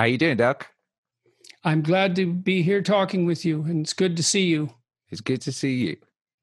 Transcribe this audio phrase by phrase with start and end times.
[0.00, 0.66] How you doing, Doc?
[1.62, 4.72] I'm glad to be here talking with you, and it's good to see you.
[5.10, 5.98] It's good to see you.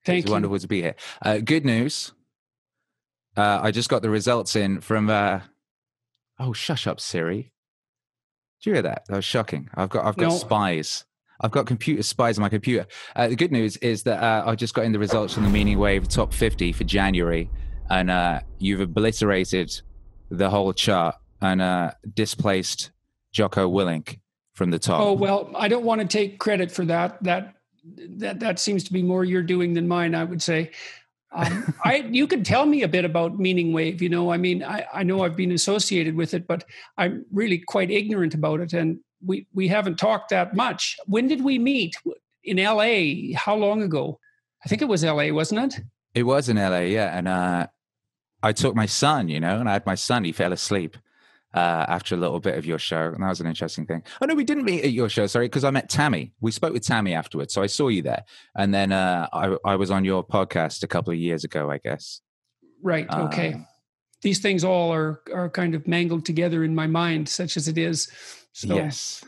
[0.05, 0.33] Thank it's you.
[0.33, 0.93] wonderful to be here.
[1.23, 2.11] Uh, good news.
[3.35, 5.09] Uh, I just got the results in from.
[5.09, 5.39] Uh,
[6.37, 7.51] oh, shush up, Siri.
[8.61, 9.05] Did you hear that?
[9.07, 9.71] That was shocking.
[9.73, 10.37] I've got I've got No.
[10.37, 11.05] spies.
[11.41, 12.85] I've got computer spies on my computer.
[13.15, 15.49] Uh, the good news is that uh, I just got in the results from the
[15.49, 17.49] Meaning Wave Top 50 for January,
[17.89, 19.81] and uh, you've obliterated
[20.29, 22.91] the whole chart and uh, displaced
[23.31, 24.19] Jocko Willink
[24.53, 25.01] from the top.
[25.01, 27.21] Oh well, I don't want to take credit for that.
[27.23, 27.55] That
[28.17, 30.15] that that seems to be more your doing than mine.
[30.15, 30.71] I would say.
[31.33, 34.01] Um, I you could tell me a bit about Meaning Wave.
[34.01, 36.63] You know, I mean, I, I know I've been associated with it, but
[36.97, 40.97] I'm really quite ignorant about it, and we we haven't talked that much.
[41.05, 41.95] When did we meet
[42.43, 43.33] in L.A.?
[43.33, 44.19] How long ago?
[44.65, 45.83] I think it was L.A., wasn't it?
[46.17, 47.15] It was in LA, yeah.
[47.15, 47.67] And uh,
[48.41, 50.23] I took my son, you know, and I had my son.
[50.23, 50.97] He fell asleep
[51.53, 54.03] uh, after a little bit of your show, and that was an interesting thing.
[54.21, 55.27] Oh no, we didn't meet at your show.
[55.27, 56.33] Sorry, because I met Tammy.
[56.41, 58.23] We spoke with Tammy afterwards, so I saw you there,
[58.55, 61.77] and then uh, I, I was on your podcast a couple of years ago, I
[61.77, 62.21] guess.
[62.83, 63.07] Right.
[63.09, 63.53] Okay.
[63.53, 63.67] Um,
[64.21, 67.77] These things all are are kind of mangled together in my mind, such as it
[67.77, 68.11] is.
[68.53, 69.23] So, Yes,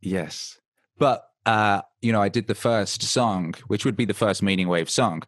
[0.00, 0.58] yes.
[0.98, 4.68] But uh, you know, I did the first song, which would be the first Meaning
[4.68, 5.22] Wave song,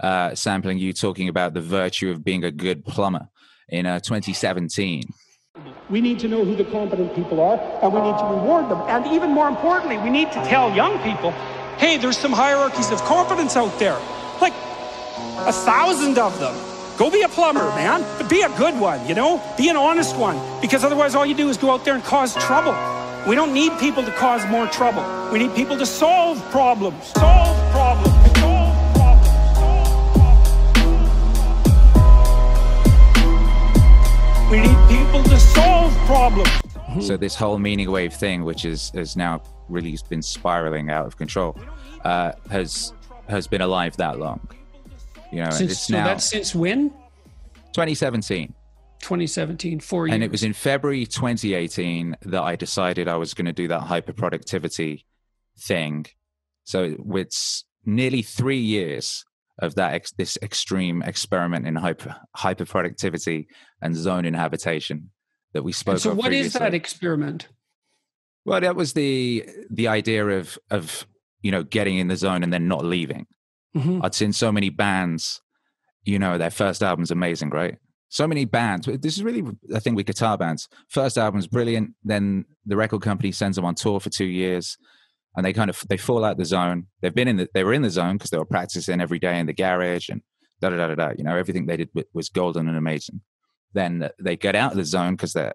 [0.00, 3.28] uh, sampling you talking about the virtue of being a good plumber
[3.68, 5.02] in uh, 2017.
[5.90, 8.80] We need to know who the competent people are, and we need to reward them.
[8.86, 11.32] And even more importantly, we need to tell young people
[11.78, 13.98] hey, there's some hierarchies of competence out there.
[14.40, 14.52] Like
[15.48, 16.54] a thousand of them.
[16.98, 18.02] Go be a plumber, man.
[18.18, 19.42] But be a good one, you know?
[19.56, 20.38] Be an honest one.
[20.60, 22.76] Because otherwise, all you do is go out there and cause trouble.
[23.26, 25.02] We don't need people to cause more trouble.
[25.32, 27.02] We need people to solve problems.
[27.14, 28.19] Solve problems.
[34.90, 36.50] People to solve problems.
[37.00, 41.16] So this whole meaning wave thing, which is has now really been spiraling out of
[41.16, 41.56] control,
[42.04, 42.92] uh, has
[43.28, 44.40] has been alive that long.
[45.30, 46.90] You know, Since, it's so now that's since when?
[47.72, 48.48] 2017,
[49.00, 49.78] 2017.
[49.78, 50.14] Four years.
[50.14, 53.82] and it was in February 2018 that I decided I was going to do that
[53.82, 55.06] hyper productivity
[55.56, 56.06] thing.
[56.64, 59.24] So it's nearly three years
[59.60, 63.46] of that ex- this extreme experiment in hyper hyper productivity
[63.82, 65.10] and zone inhabitation
[65.52, 66.58] that we spoke And so what is previously.
[66.60, 67.48] that experiment?
[68.44, 71.06] Well, that was the the idea of of
[71.42, 73.26] you know getting in the zone and then not leaving.
[73.76, 74.00] Mhm.
[74.04, 75.40] I'd seen so many bands,
[76.04, 77.76] you know, their first album's amazing, right?
[78.08, 78.86] So many bands.
[78.86, 80.68] This is really a thing with guitar bands.
[80.88, 84.76] First album's brilliant, then the record company sends them on tour for two years,
[85.36, 86.86] and they kind of they fall out the zone.
[87.00, 89.38] They've been in the they were in the zone because they were practicing every day
[89.38, 90.22] in the garage and
[90.60, 91.12] da da da da da.
[91.16, 93.20] You know, everything they did was golden and amazing.
[93.72, 95.52] Then they get out of the zone because they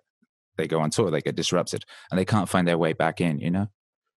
[0.58, 3.40] they go on tour, they get disrupted, and they can't find their way back in.
[3.40, 3.68] You know.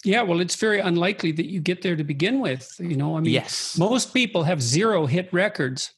[0.05, 2.71] Yeah, well, it's very unlikely that you get there to begin with.
[2.79, 3.77] You know, I mean, Yes.
[3.77, 5.93] most people have zero hit records.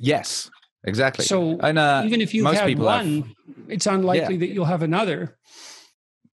[0.00, 0.50] Yes.
[0.84, 1.24] Exactly.
[1.24, 3.34] So and uh, even if you've most had people have- one,
[3.68, 5.36] it's unlikely that you'll have another.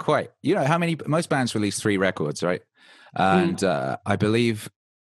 [0.03, 2.61] Quite you know how many most bands release three records right?
[3.15, 4.69] And uh, i believe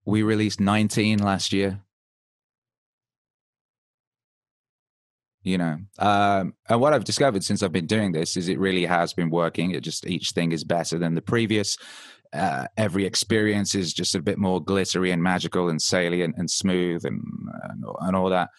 [0.05, 1.81] we released 19 last year.
[5.43, 8.85] You know um, and what i've discovered since i've been doing this is it really
[8.85, 9.71] has been working.
[9.71, 11.77] It just each thing is better than the previous.
[12.33, 17.05] Uh, every experience is just a bit more glittery and magical and salient and smooth
[17.05, 17.21] and
[17.63, 18.49] and, and all that.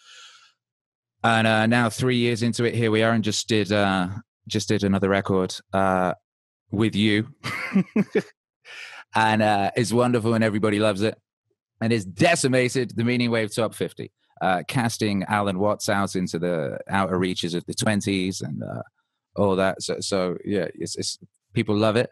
[1.23, 4.07] And uh, now three years into it here we are and just did uh,
[4.47, 6.13] just did another record uh,
[6.71, 7.27] with you.
[9.15, 11.17] And uh, it's wonderful and everybody loves it.
[11.81, 14.11] And it's decimated the meaning wave top 50
[14.41, 18.81] uh, casting alan watts out into the outer reaches of the 20s and uh,
[19.35, 19.81] all that.
[19.81, 21.17] So, so yeah it's, it's
[21.53, 22.09] people love it.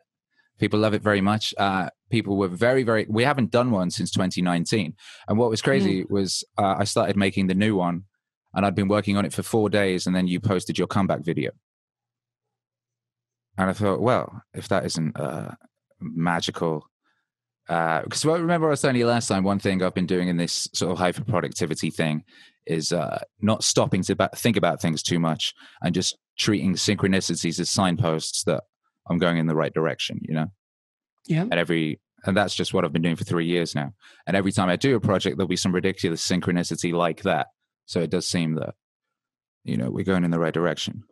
[0.59, 1.54] People love it very much.
[1.58, 4.96] Uh, people were very very we haven't done one since 2019
[5.28, 8.03] and what was crazy was uh, i started making the new one
[8.53, 11.20] and i'd been working on it for four days and then you posted your comeback
[11.20, 11.52] video
[13.58, 15.52] and I thought, well, if that isn't uh,
[16.00, 16.86] magical,
[17.68, 20.38] because well, remember I was telling you last time, one thing I've been doing in
[20.38, 22.24] this sort of hyper productivity thing
[22.66, 27.59] is uh, not stopping to ba- think about things too much and just treating synchronicities
[27.59, 28.64] as signposts that
[29.09, 30.48] I'm going in the right direction, you know?
[31.26, 31.42] Yeah.
[31.42, 33.94] And every, and that's just what I've been doing for three years now.
[34.26, 37.48] And every time I do a project, there'll be some ridiculous synchronicity like that.
[37.86, 38.76] So it does seem that,
[39.64, 41.04] you know, we're going in the right direction.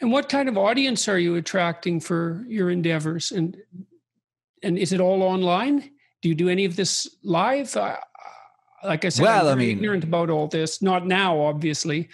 [0.00, 3.32] And what kind of audience are you attracting for your endeavors?
[3.32, 3.56] And
[4.62, 5.90] and is it all online?
[6.22, 7.76] Do you do any of this live?
[7.76, 7.96] Uh,
[8.82, 10.80] like I said, Well, I mean- ignorant about all this.
[10.82, 12.08] Not now, obviously.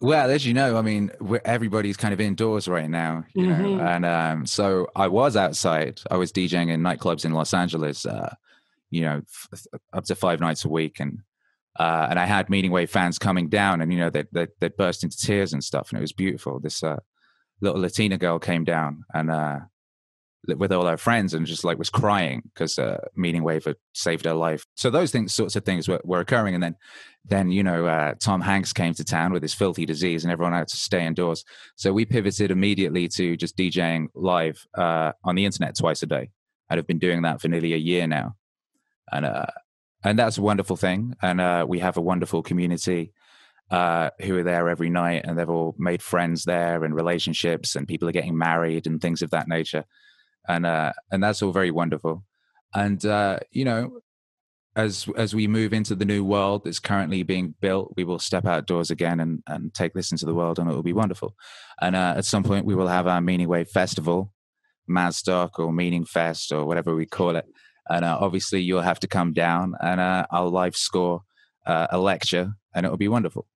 [0.00, 1.10] Well, as you know, I mean,
[1.46, 3.62] everybody's kind of indoors right now, you mm-hmm.
[3.62, 6.02] know, and um, so I was outside.
[6.10, 8.34] I was DJing in nightclubs in Los Angeles, uh,
[8.90, 9.22] you know,
[9.52, 11.20] f- up to five nights a week, and
[11.78, 15.04] uh, and I had Meaningwave fans coming down, and you know, they they they burst
[15.04, 16.60] into tears and stuff, and it was beautiful.
[16.60, 16.98] This uh,
[17.60, 19.58] little Latina girl came down and uh,
[20.46, 24.34] with all her friends and just like was crying because uh, Meaningwave had saved her
[24.34, 24.64] life.
[24.76, 26.54] So those things, sorts of things were, were occurring.
[26.54, 26.76] And then,
[27.24, 30.52] then you know, uh, Tom Hanks came to town with his filthy disease, and everyone
[30.52, 31.44] had to stay indoors.
[31.76, 36.30] So we pivoted immediately to just DJing live uh, on the internet twice a day.
[36.68, 38.34] And have been doing that for nearly a year now,
[39.12, 39.46] and uh,
[40.06, 41.14] and that's a wonderful thing.
[41.20, 43.12] And uh, we have a wonderful community
[43.70, 47.88] uh, who are there every night, and they've all made friends there and relationships, and
[47.88, 49.84] people are getting married and things of that nature
[50.48, 52.24] and uh, and that's all very wonderful.
[52.74, 54.00] And uh, you know,
[54.74, 58.46] as as we move into the new world that's currently being built, we will step
[58.46, 61.34] outdoors again and and take this into the world, and it will be wonderful.
[61.80, 64.32] And uh, at some point, we will have our Meaningwave Festival,
[64.88, 67.46] Mazstock or Meaning Fest or whatever we call it.
[67.88, 71.22] And uh, obviously, you'll have to come down, and uh, I'll live score
[71.66, 73.46] uh, a lecture, and it will be wonderful.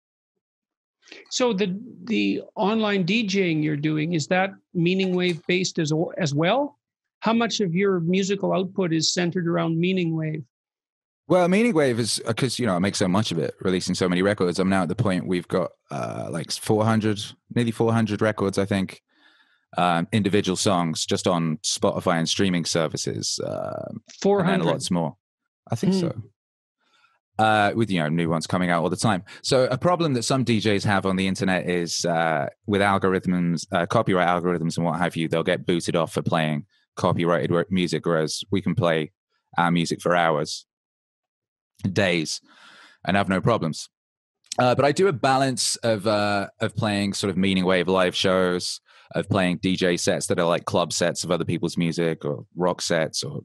[1.30, 6.78] So the the online DJing you're doing is that meaning wave based as as well?
[7.20, 10.42] how much of your musical output is centered around meaning wave?
[11.28, 13.94] Well, meaning wave is because uh, you know I make so much of it, releasing
[13.94, 14.58] so many records.
[14.58, 17.22] I'm now at the point we've got uh, like 400,
[17.54, 19.00] nearly 400 records, I think,
[19.76, 23.38] um, individual songs just on Spotify and streaming services.
[23.38, 25.16] Uh, 400, and lots more.
[25.70, 26.00] I think mm.
[26.00, 26.08] so.
[26.08, 26.20] Hmm.
[27.38, 29.24] Uh, with you know new ones coming out all the time.
[29.40, 33.86] So a problem that some DJs have on the internet is uh, with algorithms, uh,
[33.86, 35.26] copyright algorithms, and what have you.
[35.26, 39.12] They'll get booted off for playing copyrighted music, whereas we can play
[39.56, 40.66] our music for hours,
[41.90, 42.42] days,
[43.06, 43.88] and have no problems.
[44.58, 48.14] Uh, but I do a balance of uh, of playing sort of meaning wave live
[48.14, 48.80] shows,
[49.12, 52.80] of playing DJ sets that are like club sets of other people's music or rock
[52.80, 53.40] sets or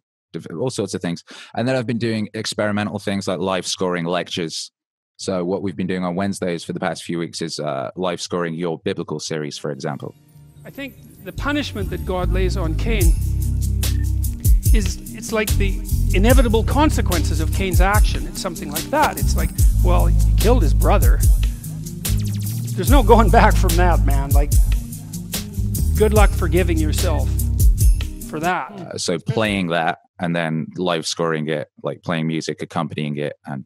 [0.59, 1.23] all sorts of things.
[1.55, 4.71] And then I've been doing experimental things like live scoring lectures.
[5.17, 8.19] So what we've been doing on Wednesdays for the past few weeks is uh, live
[8.19, 10.13] scoring your biblical series, for example.
[10.65, 13.13] I think the punishment that God lays on Cain
[14.73, 15.79] is it's like the
[16.13, 18.27] inevitable consequences of Cain's action.
[18.27, 19.17] It's something like that.
[19.17, 19.49] It's like,
[19.83, 21.19] well, he killed his brother.
[22.75, 24.31] There's no going back from that, man.
[24.31, 24.51] Like,
[25.95, 27.29] good luck forgiving yourself
[28.29, 28.71] for that.
[28.71, 33.65] Uh, so playing that and then live scoring it, like playing music, accompanying it, and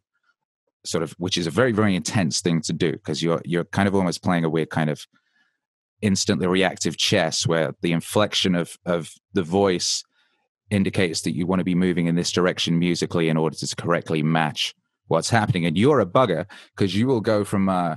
[0.85, 3.87] sort of, which is a very, very intense thing to do because you're you're kind
[3.87, 5.05] of almost playing a weird kind of
[6.01, 10.03] instantly reactive chess where the inflection of of the voice
[10.69, 14.21] indicates that you want to be moving in this direction musically in order to correctly
[14.21, 14.75] match
[15.07, 15.65] what's happening.
[15.65, 16.45] And you're a bugger
[16.75, 17.95] because you will go from uh,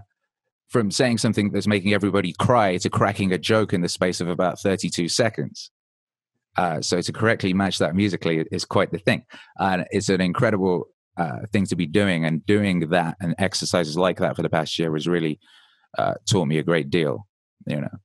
[0.72, 4.28] from saying something that's making everybody cry to cracking a joke in the space of
[4.28, 5.70] about 32 seconds.
[6.56, 9.24] Uh, so to correctly match that musically is quite the thing,
[9.58, 10.86] and it's an incredible
[11.19, 12.24] uh, thing to be doing.
[12.24, 15.38] And doing that and exercises like that for the past year has really
[15.96, 17.26] uh, taught me a great deal.
[17.66, 17.96] You know,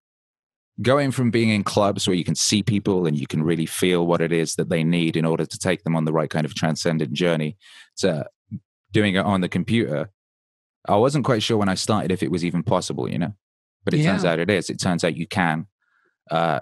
[0.81, 4.05] going from being in clubs where you can see people and you can really feel
[4.05, 6.45] what it is that they need in order to take them on the right kind
[6.45, 7.57] of transcendent journey
[7.97, 8.25] to
[8.91, 10.11] doing it on the computer
[10.87, 13.33] i wasn't quite sure when i started if it was even possible you know
[13.85, 14.11] but it yeah.
[14.11, 15.65] turns out it is it turns out you can
[16.31, 16.59] uh,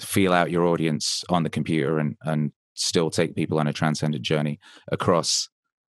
[0.00, 4.22] feel out your audience on the computer and and still take people on a transcendent
[4.22, 4.60] journey
[4.92, 5.48] across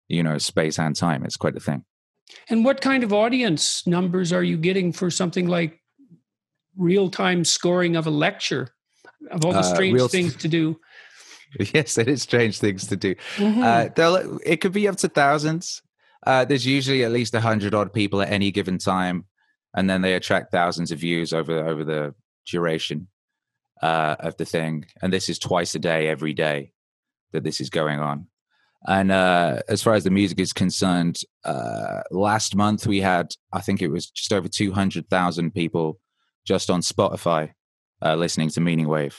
[0.08, 1.84] you know space and time it's quite a thing
[2.50, 5.82] and what kind of audience numbers are you getting for something like
[6.78, 8.70] real time scoring of a lecture
[9.32, 10.80] of all the uh, strange uh, things to do.
[11.74, 13.16] Yes, it is strange things to do.
[13.38, 13.64] Mm-hmm.
[13.64, 15.82] Uh, it could be up to thousands.
[16.28, 19.24] Uh, there's usually at least hundred odd people at any given time,
[19.74, 22.14] and then they attract thousands of views over over the
[22.46, 23.08] duration
[23.82, 24.86] uh, of the thing.
[25.02, 26.74] And this is twice a day, every day
[27.32, 28.28] that this is going on.
[28.86, 33.62] And uh, as far as the music is concerned, uh, last month we had, I
[33.62, 35.98] think it was just over 200,000 people
[36.46, 37.54] just on Spotify
[38.02, 39.16] uh, listening to Meaningwave.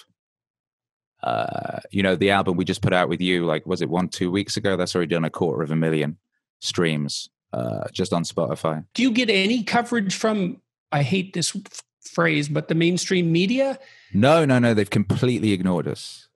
[1.23, 4.11] Uh, you know, the album we just put out with you, like, was it one,
[4.11, 4.77] two weeks ago?
[4.77, 6.19] That's already done a quarter of a million
[6.61, 8.85] streams uh, just on Spotify.
[8.95, 10.61] Do you get any coverage from,
[10.93, 13.79] I hate this f- phrase, but the mainstream media?
[14.13, 14.75] No, no, no.
[14.75, 16.29] They've completely ignored us.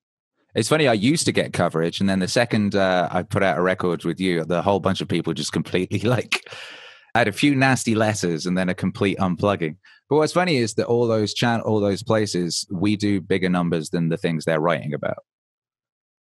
[0.54, 0.86] It's funny.
[0.86, 4.04] I used to get coverage, and then the second uh, I put out a record
[4.04, 6.44] with you, the whole bunch of people just completely like
[7.14, 9.76] I had a few nasty letters and then a complete unplugging.
[10.08, 13.90] But what's funny is that all those chan- all those places, we do bigger numbers
[13.90, 15.24] than the things they're writing about.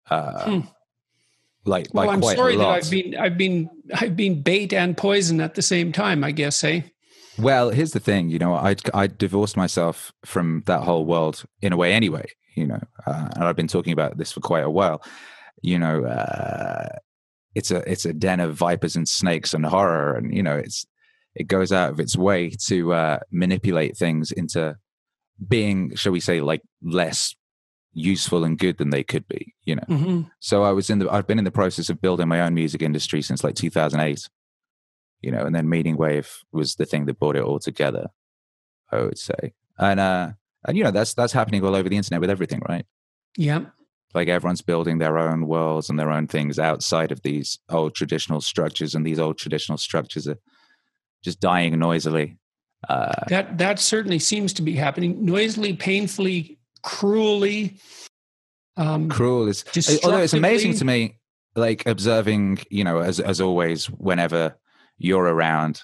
[0.10, 0.68] Uh, hmm.
[1.70, 5.56] Like, well, I'm sorry that I've been, I've been, I've been bait and poison at
[5.56, 6.24] the same time.
[6.24, 6.92] I guess, hey.
[7.38, 8.30] Well, here's the thing.
[8.30, 12.26] You know, I I divorced myself from that whole world in a way, anyway.
[12.56, 15.02] You know, uh, and I've been talking about this for quite a while.
[15.62, 16.90] You know, uh,
[17.56, 20.86] it's a it's a den of vipers and snakes and horror, and you know, it's
[21.36, 24.76] it goes out of its way to uh, manipulate things into
[25.48, 27.36] being, shall we say, like less
[27.94, 29.54] useful and good than they could be.
[29.64, 30.22] You know, Mm-hmm.
[30.40, 32.82] so I was in the I've been in the process of building my own music
[32.82, 34.30] industry since like 2008.
[35.22, 38.08] You know, and then Meaning Wave was the thing that brought it all together.
[38.92, 40.30] I would say, and uh,
[40.66, 42.86] and you know that's that's happening all over the internet with everything, right?
[43.38, 43.66] Yeah.
[44.16, 48.42] Like everyone's building their own worlds and their own things outside of these old traditional
[48.42, 50.40] structures, and these old traditional structures are
[51.24, 52.38] just dying noisily.
[52.88, 57.80] Uh, That that certainly seems to be happening noisily, painfully, cruelly.
[58.78, 59.66] Um, cruel is
[60.04, 61.20] although it's amazing to me
[61.56, 64.56] like observing you know as as always whenever
[64.98, 65.84] you're around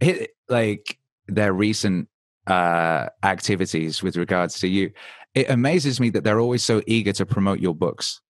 [0.00, 0.98] it, like
[1.28, 2.08] their recent
[2.46, 4.90] uh activities with regards to you
[5.34, 8.22] it amazes me that they're always so eager to promote your books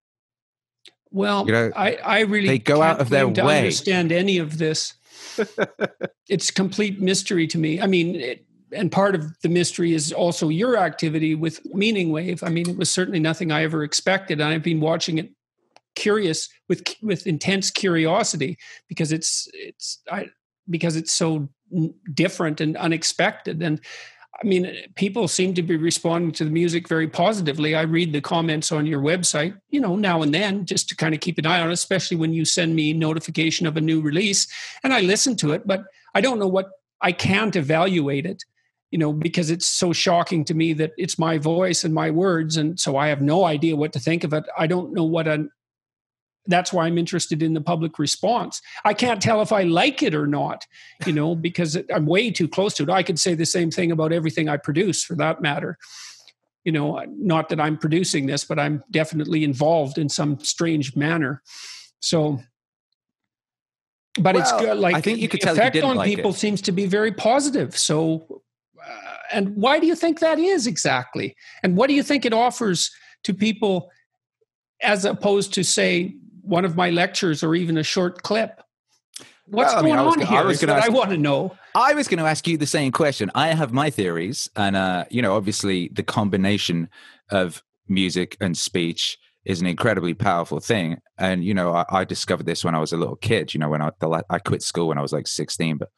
[1.12, 3.58] Well, You know, I, I really they go out of their claim to way.
[3.60, 4.96] understand any of this.
[6.29, 7.81] it's complete mystery to me.
[7.81, 12.44] I mean, it, and part of the mystery is also your activity with Meaning Wave.
[12.44, 15.32] I mean, it was certainly nothing I ever expected, and I've been watching it
[15.96, 20.30] curious with with intense curiosity because it's it's I
[20.70, 21.50] because it's so
[22.13, 23.82] different and unexpected and
[24.42, 27.75] I mean, people seem to be responding to the music very positively.
[27.75, 31.13] I read the comments on your website, you know, now and then, just to kind
[31.13, 34.01] of keep an eye on it, especially when you send me notification of a new
[34.01, 34.48] release.
[34.84, 35.84] And I listen to it, but
[36.16, 38.44] I don't know what I can't evaluate it,
[38.91, 42.57] you know, because it's so shocking to me that it's my voice and my words.
[42.57, 44.43] And so I have no idea what to think of it.
[44.57, 45.50] I don't know what an
[46.48, 48.62] that's why I'm interested in the public response.
[48.83, 50.65] I can't tell if I like it or not,
[51.05, 52.89] you know, because I'm way too close to it.
[52.89, 55.77] I could say the same thing about everything I produce for that matter.
[56.63, 61.41] You know, not that I'm producing this, but I'm definitely involved in some strange manner.
[62.00, 62.39] So,
[64.19, 64.77] but it's good.
[64.77, 66.38] Like I think you could the tell effect on like people it.
[66.38, 67.77] seems to be very positive.
[67.77, 68.36] So, uh,
[69.34, 71.36] and why do you think that is exactly?
[71.64, 72.92] And what do you think it offers
[73.24, 73.90] to people
[74.82, 78.62] as opposed to say one of my lectures or even a short clip?
[79.48, 80.48] What's Well, I mean, going I was on gonna- I here?
[80.48, 81.56] was gonna what I want to know.
[81.76, 83.30] I was going to ask you the same question.
[83.36, 86.90] I have my theories, and uh, you know, obviously, the combination
[87.30, 90.98] of music and speech is an incredibly powerful thing.
[91.18, 93.54] And you know, I, I discovered this when I was a little kid.
[93.54, 95.90] You know, when I the, I quit school when I was like sixteen, but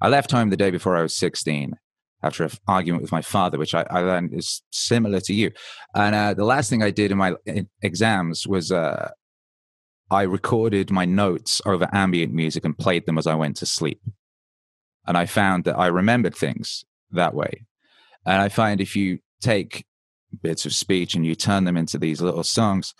[0.00, 1.74] I left home the day before I was sixteen
[2.22, 5.50] after an argument with my father, which I, I learned is similar to you.
[5.94, 7.34] And uh, the last thing I did in my
[7.82, 9.10] exams was uh,
[10.10, 14.00] I recorded my notes over ambient music and played them as I went to sleep
[15.06, 17.66] and I found that I remembered things that way.
[18.24, 19.84] And I find if you take
[20.42, 22.94] bits of speech and you turn them into these little songs,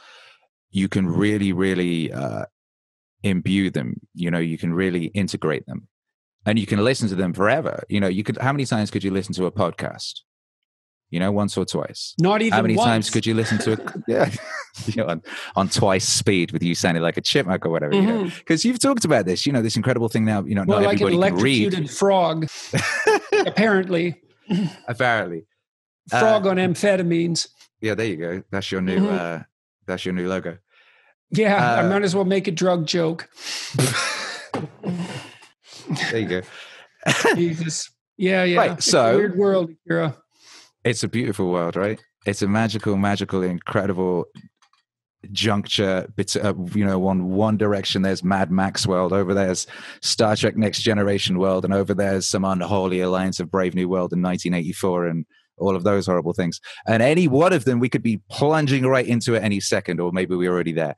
[0.70, 2.46] you can really, really uh,
[3.22, 4.00] imbue them.
[4.14, 5.88] You know, you can really integrate them,
[6.46, 7.84] and you can listen to them forever.
[7.88, 8.38] You know, you could.
[8.38, 10.20] How many times could you listen to a podcast?
[11.10, 12.14] You know, once or twice.
[12.18, 12.86] Not even How many once.
[12.86, 13.80] times could you listen to it?
[14.08, 14.30] yeah,
[14.86, 15.22] you know, on,
[15.56, 17.94] on twice speed with you sounding like a chipmunk or whatever.
[17.94, 18.38] You know, Mhm.
[18.38, 19.44] because you've talked about this.
[19.44, 20.42] You know, this incredible thing now.
[20.42, 21.62] You know, Well, not like an everybody can read.
[21.74, 22.48] electrocuted frog,
[23.46, 24.22] apparently.
[24.88, 25.44] Apparently,
[26.10, 27.48] Uh, Frog on amphetamines.
[27.82, 27.94] yeah.
[27.94, 28.42] There you go.
[28.50, 28.98] That's your new.
[29.00, 29.18] Mhm.
[29.40, 29.42] uh
[29.86, 30.56] That's your new logo.
[31.30, 33.28] Yeah, I uh, might as well make a drug joke.
[36.10, 36.42] There you go.
[37.34, 37.90] Jesus.
[38.16, 38.58] Yeah, yeah.
[38.58, 40.16] Right, It's a so- weird world, Kira.
[40.84, 42.02] It's a beautiful world, right?
[42.26, 44.26] It's a magical, magical, incredible
[45.30, 46.06] juncture.
[46.18, 49.66] Uh, you know, one one direction there's Mad Max world, over there's
[50.00, 54.12] Star Trek Next Generation world, and over there's some unholy alliance of Brave New World
[54.12, 55.26] in 1984, and
[55.58, 56.60] all of those horrible things.
[56.86, 60.10] And any one of them, we could be plunging right into it any second, or
[60.12, 60.96] maybe we're already there,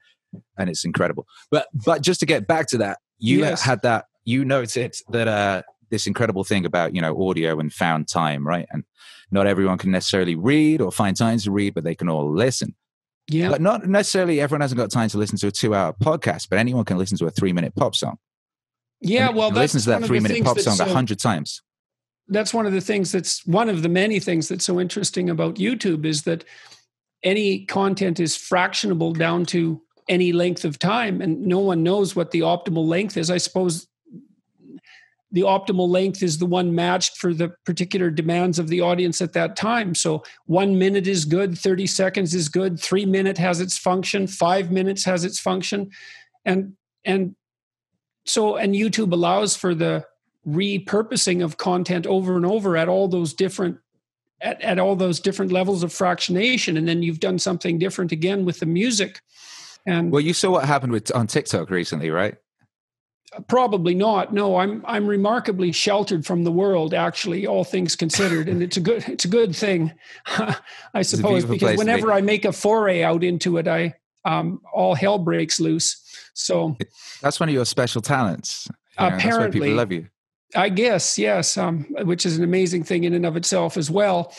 [0.58, 1.26] and it's incredible.
[1.50, 3.62] But but just to get back to that, you Yes.
[3.62, 4.06] had that.
[4.24, 8.66] You noted that uh, this incredible thing about you know audio and found time, right?
[8.70, 8.84] And
[9.30, 12.74] not everyone can necessarily read or find time to read, but they can all listen.
[13.26, 13.48] Yeah.
[13.48, 16.84] But not necessarily everyone hasn't got time to listen to a two-hour podcast, but anyone
[16.84, 18.18] can listen to a three-minute pop song.
[19.00, 21.62] yeah, And well, that's listen to that three-minute pop song a so- hundred times.
[22.28, 25.54] that's one of the things that's one of the many things that's so interesting about
[25.56, 26.44] YouTube is that
[27.22, 32.30] any content is fractionable down to any length of time and no one knows what
[32.30, 33.30] the optimal length is.
[33.30, 33.86] I suppose
[35.34, 39.32] the optimal length is the one matched for the particular demands of the audience at
[39.32, 39.92] that time.
[39.92, 44.70] So one minute is good, 30 seconds is good, three minute has its function, five
[44.70, 45.90] minutes has its function.
[46.44, 47.34] And and
[48.24, 50.04] so and YouTube allows for the
[50.46, 53.78] repurposing of content over and over at all those different
[54.40, 58.44] at, at all those different levels of fractionation and then you've done something different again
[58.44, 59.22] with the music
[59.86, 62.34] and well you saw what happened with on tiktok recently right
[63.48, 64.32] probably not.
[64.32, 68.80] No i'm i'm remarkably sheltered from the world actually all things considered and it's a
[68.80, 69.92] good it's a good thing
[70.94, 75.18] i suppose because whenever i make a foray out into it i um, all hell
[75.18, 76.00] breaks loose.
[76.34, 76.76] So
[77.22, 80.08] that's one of your special talents you know, apparently people love you.
[80.56, 84.32] I guess yes, um, which is an amazing thing in and of itself as well.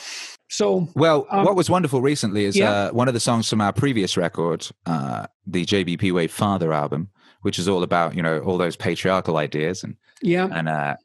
[0.50, 2.72] So, well, um, what was wonderful recently is yeah.
[2.72, 7.10] uh, one of the songs from our previous record, uh, the JBP Wave Father album,
[7.46, 10.96] which is all about you know all those patriarchal ideas and yeah, and uh,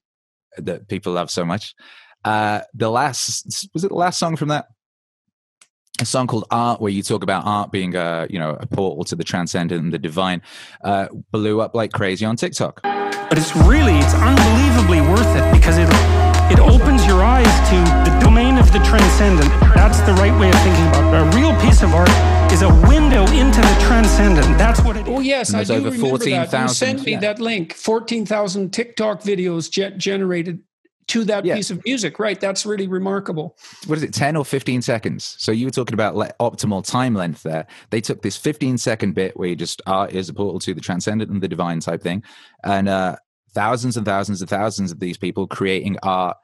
[0.56, 1.75] that people love so much.
[2.25, 4.68] Uh, the last was it the last song from that?
[6.00, 9.04] A song called Art, where you talk about art being a you know a portal
[9.04, 10.40] to the transcendent and the divine,
[10.82, 12.80] uh, blew up like crazy on TikTok.
[12.82, 15.90] But it's really, it's unbelievably worth it because it,
[16.50, 19.50] it opens your eyes to the domain of the transcendent.
[19.75, 21.35] That's the right way of thinking about it.
[21.35, 22.09] A real piece of art
[22.52, 24.59] is a window into the transcendent.
[24.59, 25.14] That's what it is.
[25.14, 26.62] Oh, yes, I do over remember 14, that.
[26.62, 27.21] You sent me yeah.
[27.21, 27.75] that link.
[27.75, 30.61] 14,000 TikTok videos get generated
[31.09, 31.54] to that yeah.
[31.54, 32.19] piece of music.
[32.19, 32.40] Right.
[32.40, 33.57] That's really remarkable.
[33.87, 35.37] What is it, 10 or 15 seconds?
[35.38, 37.66] So you were talking about le- optimal time length there.
[37.90, 40.80] They took this 15 second bit where you just art is a portal to the
[40.80, 42.25] transcendent and the divine type thing.
[42.64, 43.16] And uh,
[43.54, 46.37] thousands and thousands and thousands of these people creating art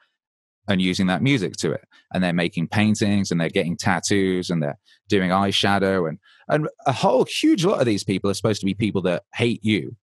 [0.68, 1.85] and using that music to it.
[2.12, 6.18] And they're making paintings and they're getting tattoos and they're doing eyeshadow and
[6.49, 9.64] and a whole huge lot of these people are supposed to be people that hate
[9.64, 9.96] you,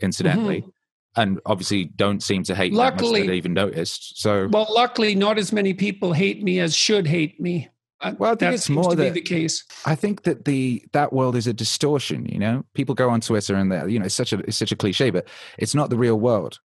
[0.00, 0.60] incidentally.
[0.60, 0.70] Mm-hmm
[1.16, 4.20] and obviously don't seem to hate luckily, that much even noticed.
[4.20, 7.68] So well, luckily, not as many people hate me as should hate me.
[8.00, 9.64] Uh, well, I think that it's more that, the case.
[9.84, 12.26] I think that the that world is a distortion.
[12.26, 14.72] You know, people go on Twitter and they you know it's such a it's such
[14.72, 15.28] a cliche, but
[15.58, 16.60] it's not the real world.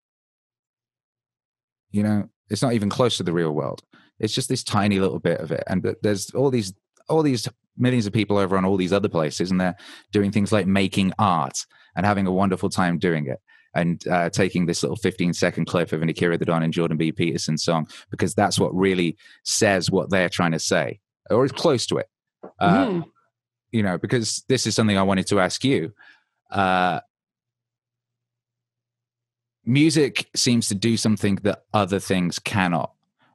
[1.92, 3.82] You know, it's not even close to the real world.
[4.20, 6.74] It's just this tiny little bit of it, and there's all these
[7.10, 9.76] all these millions of people over on all these other places, and they're
[10.12, 11.66] doing things like making art
[11.96, 13.42] and having a wonderful time doing it
[13.74, 16.98] and uh, taking this little 15 second clip of an Akira the Don and Jordan
[16.98, 17.12] B.
[17.12, 21.86] Peterson song because that's what really says what they're trying to say, or is close
[21.88, 22.08] to it.
[22.60, 23.04] Uh, mm.
[23.72, 25.92] You know, because this is something I wanted to ask you.
[26.50, 27.02] Uh,
[29.66, 32.92] music seems to do something that other things cannot.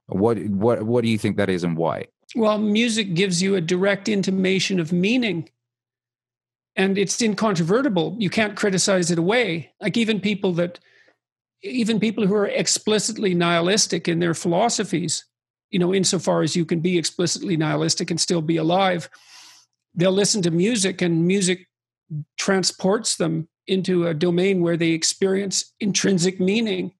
[0.07, 2.07] What what what do you think that is, and why?
[2.35, 5.49] Well, music gives you a direct intimation of meaning
[6.81, 8.17] and it's incontrovertible.
[8.19, 9.71] You can't criticize it away.
[9.83, 10.79] Like even people that,
[11.63, 15.27] even people who are explicitly nihilistic in their philosophies,
[15.71, 19.11] you know, insofar as you can be explicitly nihilistic and still be alive,
[19.95, 21.69] they'll listen to music and music
[22.39, 26.93] transports them into a domain where they experience intrinsic meaning.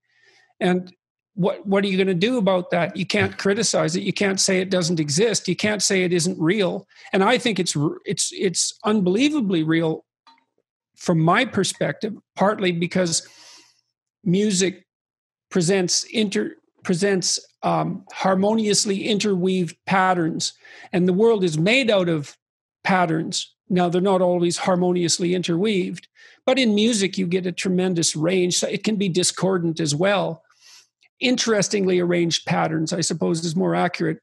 [0.61, 0.93] And
[1.35, 2.97] what what are you going to do about that?
[2.97, 4.03] You can't criticize it.
[4.03, 5.49] You can't say it doesn't exist.
[5.49, 6.87] You can't say it isn't real.
[7.13, 10.05] And i think it's it's it's unbelievably real
[10.97, 13.27] from my perspective partly because
[14.23, 14.85] music
[15.51, 20.55] presents inter presents um, harmoniously interweaved patterns.
[20.93, 22.37] And the world is made out of
[22.85, 26.09] patterns now they're not always harmoniously interweaved
[26.45, 30.43] but in music you get a tremendous range so it can be discordant as well
[31.21, 34.19] interestingly arranged patterns, I suppose, is more accurate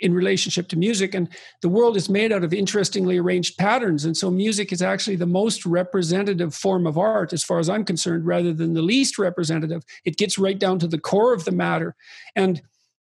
[0.00, 1.14] in relationship to music.
[1.14, 1.28] And
[1.60, 4.04] the world is made out of interestingly arranged patterns.
[4.04, 7.84] And so music is actually the most representative form of art, as far as I'm
[7.84, 9.84] concerned, rather than the least representative.
[10.04, 11.96] It gets right down to the core of the matter.
[12.36, 12.62] And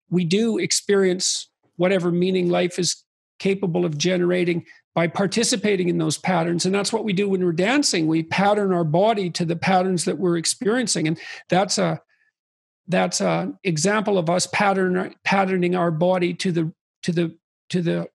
[0.10, 3.04] we do experience whatever meaning life is
[3.39, 4.65] capable of generating
[4.98, 6.66] by participating in those patterns.
[6.66, 8.08] And that's what we do when we're dancing.
[8.08, 11.08] We pattern our body to the patterns that we're experiencing.
[11.08, 12.02] And that's a
[12.88, 17.38] that's an example of us pattern patterning our body to the to the
[17.70, 18.08] to the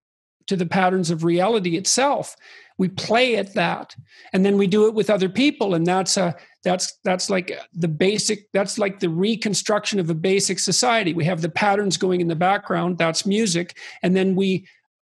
[0.49, 2.35] to the patterns of reality itself
[2.79, 3.95] we play at that
[4.33, 7.87] and then we do it with other people and that's a that's that's like the
[7.87, 12.29] basic that's like the reconstruction of a basic society we have the patterns going in
[12.29, 14.66] the background that's music and then we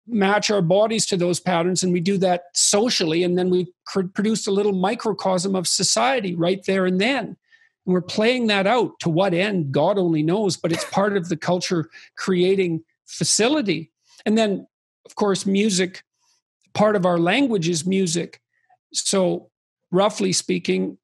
[0.08, 3.68] match our bodies to those patterns and we do that socially and then we
[4.14, 7.36] produce a little microcosm of society right there and then
[7.88, 11.30] and we're playing that out to what end, God only knows, but it's part of
[11.30, 13.92] the culture creating facility.
[14.26, 14.68] And then,
[15.06, 16.04] of course, music,
[16.74, 18.42] part of our language is music.
[18.92, 19.50] So,
[19.90, 20.98] roughly speaking,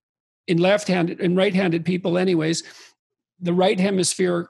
[0.45, 2.63] in left handed and right handed people, anyways,
[3.39, 4.49] the right hemisphere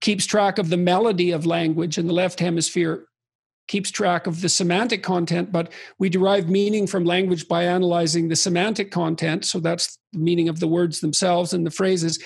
[0.00, 3.06] keeps track of the melody of language, and the left hemisphere
[3.68, 8.36] keeps track of the semantic content, but we derive meaning from language by analyzing the
[8.36, 9.44] semantic content.
[9.44, 12.18] So that's the meaning of the words themselves and the phrases.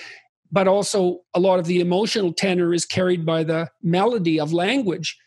[0.51, 5.17] but also a lot of the emotional tenor is carried by the melody of language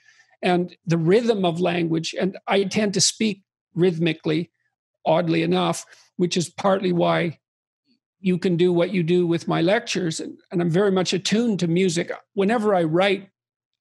[0.42, 2.14] and the rhythm of language.
[2.18, 3.42] And I tend to speak
[3.74, 4.50] rhythmically,
[5.04, 5.84] oddly enough,
[6.16, 7.38] which is partly why
[8.20, 10.20] you can do what you do with my lectures.
[10.20, 12.10] And, I'm very much attuned to music.
[12.34, 13.28] Whenever I write,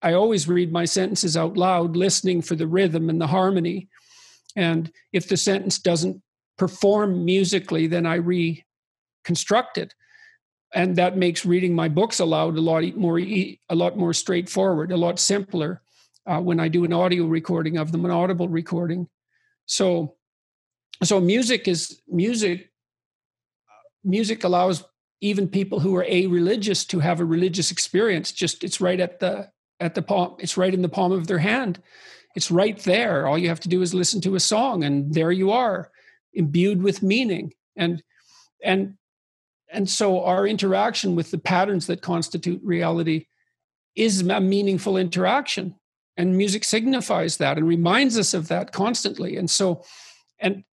[0.01, 3.89] I always read my sentences out loud, listening for the rhythm and the harmony.
[4.55, 6.21] And if the sentence doesn't
[6.57, 9.93] perform musically, then I reconstruct it.
[10.73, 14.97] And that makes reading my books aloud a lot more a lot more straightforward, a
[14.97, 15.81] lot simpler
[16.25, 19.07] uh, when I do an audio recording of them, an audible recording.
[19.65, 20.15] So,
[21.03, 22.71] so music is music.
[24.03, 24.83] Music allows
[25.21, 28.31] even people who are a religious to have a religious experience.
[28.31, 29.49] Just it's right at the
[29.80, 30.36] at the palm.
[30.40, 31.82] It's right in the palm of their hand.
[32.36, 33.28] It's right there.
[33.28, 35.92] All you have to do is listen to a song, and there you are,
[36.34, 37.54] imbued with meaning.
[37.76, 38.04] And
[38.63, 38.96] and
[39.70, 43.26] and so our interaction with the patterns that constitute reality
[43.96, 45.76] is a meaningful interaction
[46.16, 49.84] and music signifies that and reminds us of that constantly and so
[50.40, 50.63] and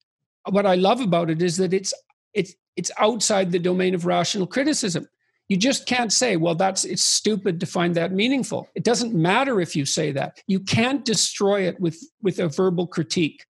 [0.51, 1.93] what i love about it is that it's
[2.35, 5.09] it's it's outside the domain of rational criticism
[5.49, 9.61] you just can't say well that's it's stupid to find that meaningful it doesn't matter
[9.61, 13.45] if you say that you can't destroy it with with a verbal critique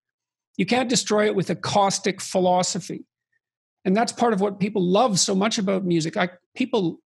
[0.57, 3.04] you can't destroy it with a caustic philosophy
[3.85, 7.00] and that's part of what people love so much about music I, people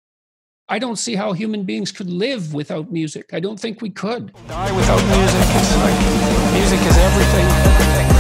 [0.70, 3.30] I don't see how human beings could live without music.
[3.32, 4.34] I don't think we could.
[4.50, 5.42] Die without music.
[5.56, 7.46] It's like music is everything.
[7.46, 8.17] Music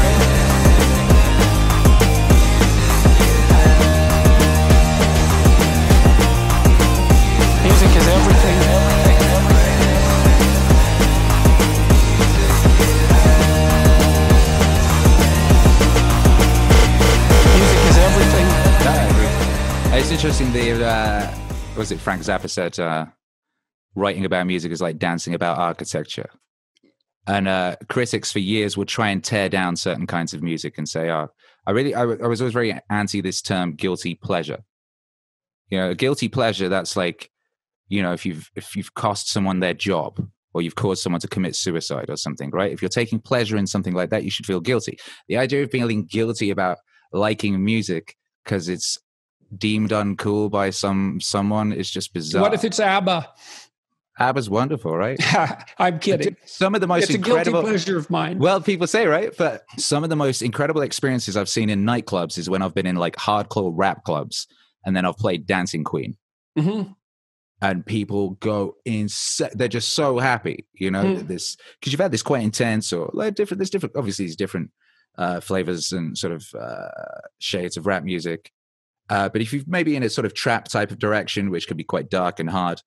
[20.18, 20.52] interesting.
[20.52, 21.38] The uh,
[21.78, 23.06] was it Frank Zappa said, uh,
[23.94, 26.28] writing about music is like dancing about architecture.
[27.28, 30.90] And uh, critics for years would try and tear down certain kinds of music and
[30.90, 31.28] say, "Oh,
[31.68, 34.64] I really, I, I was always very anti this term guilty pleasure."
[35.70, 36.68] You know, guilty pleasure.
[36.68, 37.30] That's like,
[37.88, 40.20] you know, if you've if you've cost someone their job
[40.56, 42.72] or you've caused someone to commit suicide or something, right?
[42.72, 44.98] If you're taking pleasure in something like that, you should feel guilty.
[45.28, 46.80] The idea of feeling guilty about
[47.14, 48.98] liking music because it's
[49.56, 52.42] deemed uncool by some someone is just bizarre.
[52.42, 53.28] What if it's ABBA?
[54.20, 55.20] ABBA's wonderful, right?
[55.78, 56.36] I'm kidding.
[56.46, 58.40] Some of the most it's incredible a guilty pleasure of mine.
[58.40, 59.32] Well, people say, right?
[59.38, 62.88] But some of the most incredible experiences I've seen in nightclubs is when I've been
[62.88, 64.48] in like hardcore rap clubs
[64.86, 66.18] and then I've played Dancing Queen.
[66.58, 66.94] Mm-hmm.
[67.62, 69.50] And people go insane.
[69.54, 71.28] They're just so happy, you know, Mm.
[71.28, 74.72] this because you've had this quite intense or like different, there's different, obviously, there's different
[75.18, 76.88] uh, flavors and sort of uh,
[77.40, 78.52] shades of rap music.
[79.10, 81.78] Uh, but if you've maybe in a sort of trap type of direction, which can
[81.78, 82.82] be quite dark and hard,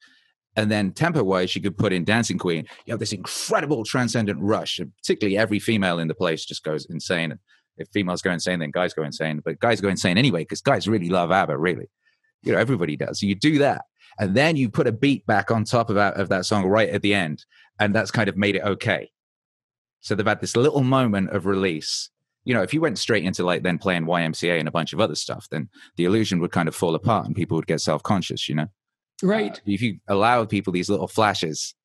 [0.57, 4.41] and then tempo wise, you could put in Dancing Queen, you have this incredible transcendent
[4.41, 4.79] rush.
[4.79, 7.39] And particularly every female in the place just goes insane.
[7.77, 9.41] If females go insane, then guys go insane.
[9.45, 11.89] But guys go insane anyway, because guys really love ABBA, really.
[12.43, 13.21] You know, everybody does.
[13.21, 13.83] So you do that.
[14.19, 16.91] And then you put a beat back on top of that, of that song right
[16.91, 17.45] at the end.
[17.79, 19.11] And that's kind of made it okay.
[20.01, 22.11] So they've had this little moment of release
[22.51, 24.99] you know, if you went straight into like then playing YMCA and a bunch of
[24.99, 28.03] other stuff, then the illusion would kind of fall apart and people would get self
[28.03, 28.67] conscious, you know?
[29.23, 29.53] Right.
[29.53, 31.77] Uh, if you allow people these little flashes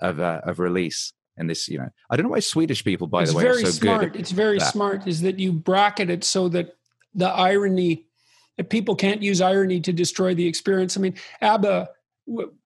[0.00, 3.24] of, uh, of release and this, you know, I don't know why Swedish people, by
[3.24, 4.12] it's the way, very are so smart.
[4.14, 4.18] good.
[4.18, 4.72] It's very that.
[4.72, 5.06] smart.
[5.06, 6.74] Is that you bracket it so that
[7.14, 8.06] the irony,
[8.56, 10.96] that people can't use irony to destroy the experience.
[10.96, 11.90] I mean, ABBA,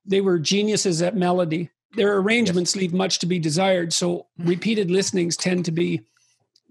[0.07, 1.71] they were geniuses at melody.
[1.97, 3.93] Their arrangements leave much to be desired.
[3.93, 6.05] So repeated listenings tend to be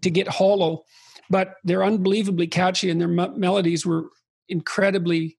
[0.02, 0.84] to get hollow,
[1.30, 4.06] but they're unbelievably catchy, and their me- melodies were
[4.50, 5.38] incredibly,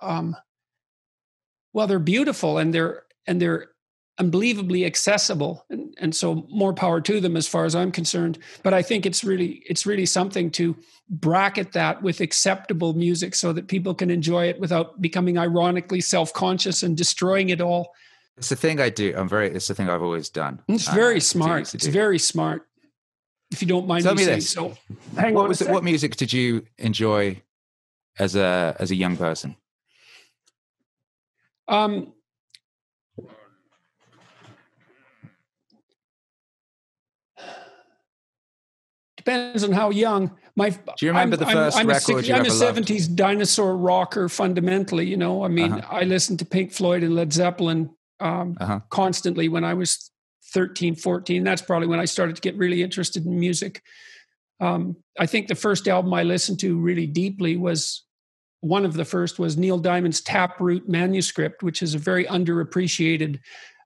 [0.00, 0.36] um,
[1.72, 3.68] well, they're beautiful and they're and they're
[4.18, 8.72] unbelievably accessible and, and so more power to them as far as i'm concerned but
[8.72, 10.76] i think it's really it's really something to
[11.10, 16.84] bracket that with acceptable music so that people can enjoy it without becoming ironically self-conscious
[16.84, 17.92] and destroying it all
[18.36, 19.12] It's the thing I do.
[19.16, 20.60] I'm very, it's the thing I've always done.
[20.68, 22.68] it's uh, very continue smart it's very smart
[23.50, 24.50] if you don't mind Tell me, me saying this.
[24.50, 24.74] so
[25.16, 27.40] hang what on was it, what music did you enjoy
[28.18, 29.56] as a, as a young person?
[31.68, 32.12] um
[39.16, 42.00] depends on how young my Do you remember I'm, the I'm- first I'm, a, record
[42.02, 45.96] six- you I'm ever a 70s dinosaur rocker fundamentally you know i mean Uh-huh.
[45.96, 48.80] i listened to pink floyd and led zeppelin um, Uh-huh.
[48.90, 50.10] constantly when i was
[50.54, 53.82] 13 14 that's probably when i started to get really interested in music
[54.60, 58.04] um, i think the first album i listened to really deeply was
[58.64, 63.38] one of the first was Neil Diamond's Taproot manuscript, which is a very underappreciated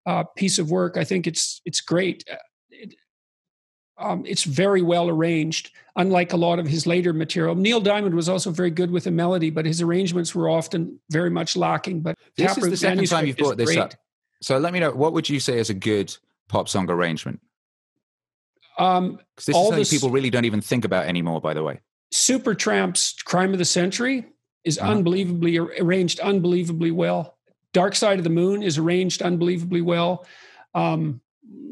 [0.06, 0.96] uh, piece of work.
[0.96, 2.24] I think it's it's great.
[2.30, 2.36] Uh,
[2.70, 2.94] it,
[3.98, 7.56] um, it's very well arranged, unlike a lot of his later material.
[7.56, 11.30] Neil Diamond was also very good with a melody, but his arrangements were often very
[11.30, 12.00] much lacking.
[12.02, 13.78] But this Taproot is the second time you've brought this great.
[13.78, 13.94] up.
[14.40, 16.16] So let me know what would you say is a good
[16.48, 17.40] pop song arrangement?
[18.78, 21.40] Um, this is something people really don't even think about anymore.
[21.40, 21.80] By the way,
[22.14, 24.26] Supertramp's "Crime of the Century"
[24.64, 24.92] is uh-huh.
[24.92, 27.36] unbelievably arranged, unbelievably well.
[27.72, 30.26] Dark Side of the Moon is arranged unbelievably well.
[30.74, 31.20] Um,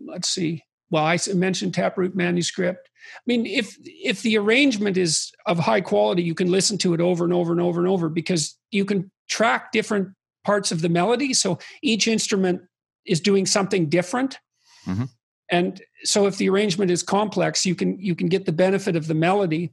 [0.07, 0.63] let's see.
[0.91, 2.89] Well, I mentioned Taproot manuscript.
[3.17, 7.01] I mean, if if the arrangement is of high quality, you can listen to it
[7.01, 10.09] over and over and over and over because you can track different
[10.45, 11.35] parts of the melody.
[11.35, 12.63] So each instrument
[13.05, 14.39] is doing something different.
[14.87, 15.05] Mm-hmm.
[15.51, 19.07] And so if the arrangement is complex, you can you can get the benefit of
[19.07, 19.73] the melody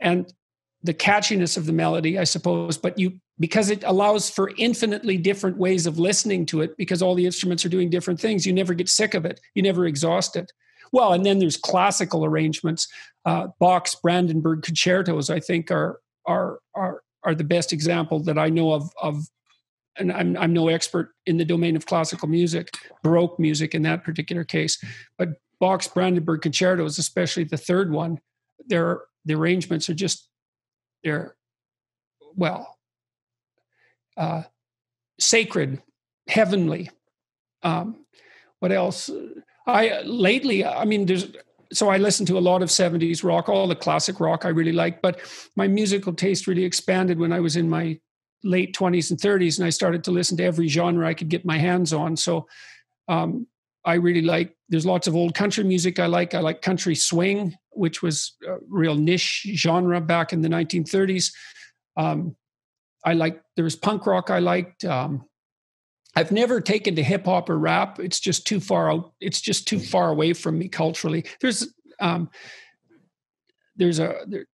[0.00, 0.32] and
[0.82, 5.56] the catchiness of the melody, I suppose, but you because it allows for infinitely different
[5.56, 8.74] ways of listening to it because all the instruments are doing different things, you never
[8.74, 9.40] get sick of it.
[9.54, 10.52] You never exhaust it.
[10.92, 12.86] Well, and then there's classical arrangements.
[13.24, 18.48] Uh, Bach's Brandenburg concertos, I think, are are are are the best example that I
[18.48, 19.24] know of of
[19.98, 22.70] and I'm, I'm no expert in the domain of classical music,
[23.02, 24.82] Baroque music in that particular case,
[25.18, 25.30] but
[25.60, 28.20] Bach's Brandenburg concertos, especially the third one,
[28.66, 30.28] their the arrangements are just
[31.02, 31.34] they're
[32.36, 32.78] well
[34.16, 34.42] uh,
[35.18, 35.82] sacred,
[36.28, 36.90] heavenly.
[37.62, 38.04] Um,
[38.58, 39.10] what else?
[39.66, 41.28] I lately, I mean, there's
[41.72, 44.72] so I listen to a lot of 70s rock, all the classic rock I really
[44.72, 45.20] like, but
[45.56, 47.98] my musical taste really expanded when I was in my
[48.44, 51.44] late 20s and 30s and i started to listen to every genre i could get
[51.44, 52.16] my hands on.
[52.16, 52.46] So
[53.08, 53.46] um,
[53.84, 56.34] i really like there's lots of old country music i like.
[56.34, 61.32] I like country swing which was a real niche genre back in the 1930s
[61.96, 62.36] um,
[63.04, 64.84] i like there was punk rock i liked.
[64.84, 65.24] Um,
[66.16, 67.98] i've never taken to hip hop or rap.
[67.98, 71.24] It's just too far out it's just too far away from me culturally.
[71.40, 72.30] There's um,
[73.76, 74.46] there's a there,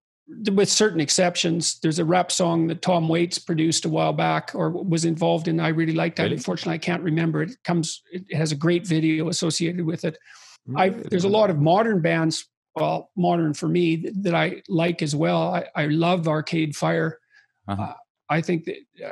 [0.53, 4.71] with certain exceptions, there's a rap song that Tom Waits produced a while back or
[4.71, 5.61] was involved in.
[5.61, 6.25] I really liked that.
[6.25, 6.37] Really?
[6.37, 7.43] Unfortunately, I can't remember.
[7.43, 8.03] It comes.
[8.11, 10.19] It has a great video associated with it.
[10.67, 10.83] Really?
[10.83, 12.47] I there's a lot of modern bands.
[12.77, 15.55] Well, modern for me that I like as well.
[15.55, 17.19] I, I love Arcade Fire.
[17.67, 17.83] Uh-huh.
[17.83, 17.95] Uh,
[18.29, 19.11] I think that uh,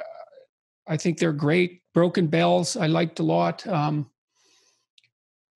[0.87, 1.83] I think they're great.
[1.95, 3.67] Broken Bells I liked a lot.
[3.67, 4.11] Um,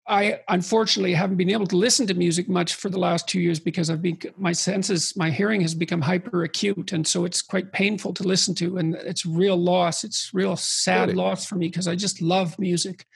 [0.06, 3.60] I unfortunately haven't been able to listen to music much for the last two years
[3.60, 7.72] because I've been my senses, my hearing has become hyper acute, and so it's quite
[7.72, 10.02] painful to listen to, and it's real loss.
[10.02, 11.14] It's real sad really?
[11.14, 13.06] loss for me because I just love music.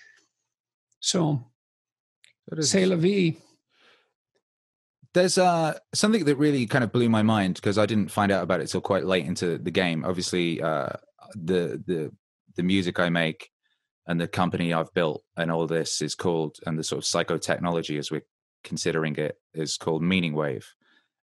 [1.01, 1.45] So,
[2.61, 3.37] say la vie.
[5.13, 8.45] There's uh, something that really kind of blew my mind because I didn't find out
[8.45, 10.05] about it till quite late into the game.
[10.05, 10.91] Obviously, uh,
[11.35, 12.13] the the
[12.55, 13.51] the music I make
[14.07, 17.99] and the company I've built and all this is called, and the sort of psychotechnology
[17.99, 18.27] as we're
[18.65, 20.75] considering it is called Meaning Wave.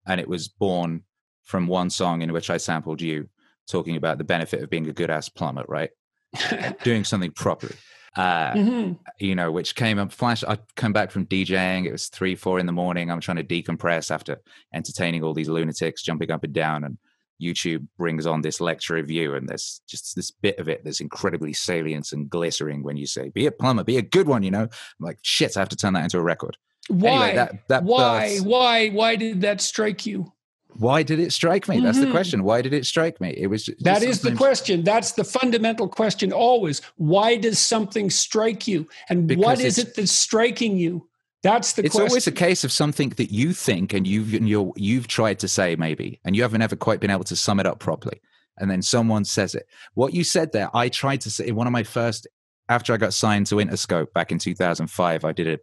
[0.06, 1.04] And it was born
[1.44, 3.30] from one song in which I sampled you
[3.70, 5.90] talking about the benefit of being a good ass plumber, right?
[6.84, 7.76] Doing something properly.
[8.16, 8.94] Uh, mm-hmm.
[9.20, 10.44] you know, which came up flash.
[10.44, 11.86] I come back from DJing.
[11.86, 13.12] It was three, four in the morning.
[13.12, 14.42] I'm trying to decompress after
[14.74, 16.98] entertaining all these lunatics jumping up and down and
[17.42, 21.54] YouTube brings on this lecture review, and there's just this bit of it that's incredibly
[21.54, 24.64] salient and glittering when you say, "Be a plumber, be a good one." You know,
[24.64, 26.58] I'm like, shit, I have to turn that into a record.
[26.90, 27.10] Why?
[27.10, 28.38] Anyway, that, that why?
[28.40, 28.90] Why?
[28.90, 30.34] Why did that strike you?
[30.74, 31.78] Why did it strike me?
[31.78, 31.86] Mm-hmm.
[31.86, 32.14] That's the mm-hmm.
[32.14, 32.44] question.
[32.44, 33.34] Why did it strike me?
[33.36, 34.84] It was just, that is the question.
[34.84, 36.82] That's the fundamental question always.
[36.96, 38.88] Why does something strike you?
[39.10, 41.09] And what is it that's striking you?
[41.42, 42.10] That's the it's question.
[42.10, 45.76] always a case of something that you think and you've you you've tried to say
[45.78, 48.22] maybe and you haven't ever quite been able to sum it up properly.
[48.58, 49.66] And then someone says it.
[49.94, 52.28] What you said there i tried to say in one of my first
[52.68, 55.60] after i got signed to interscope back in 2005 i did a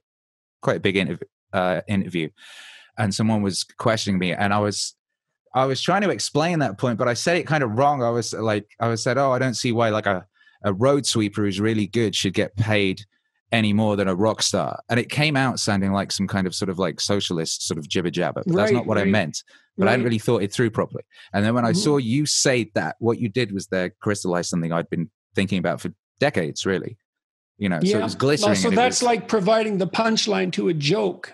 [0.63, 2.31] quite a big interv- uh, interview.
[2.99, 4.95] And someone was questioning me and i was
[5.55, 8.03] i was trying to explain that point but i said it kind of wrong.
[8.03, 10.27] I was like i was said oh i don't see why like a,
[10.65, 13.05] a road sweeper who's really good should get paid
[13.53, 14.81] any more than a rock star.
[14.89, 17.89] And it came out sounding like some kind of sort of like socialist sort of
[17.89, 18.43] jibber jabber.
[18.45, 19.07] But right, that's not what right.
[19.07, 19.43] I meant.
[19.77, 19.89] But right.
[19.89, 21.05] I hadn't really thought it through properly.
[21.33, 21.79] And then when I mm-hmm.
[21.79, 25.81] saw you say that, what you did was there crystallize something I'd been thinking about
[25.81, 26.99] for decades, really.
[27.59, 27.93] You know, yeah.
[27.93, 28.55] so it was glittering.
[28.55, 29.07] so that's was...
[29.07, 31.33] like providing the punchline to a joke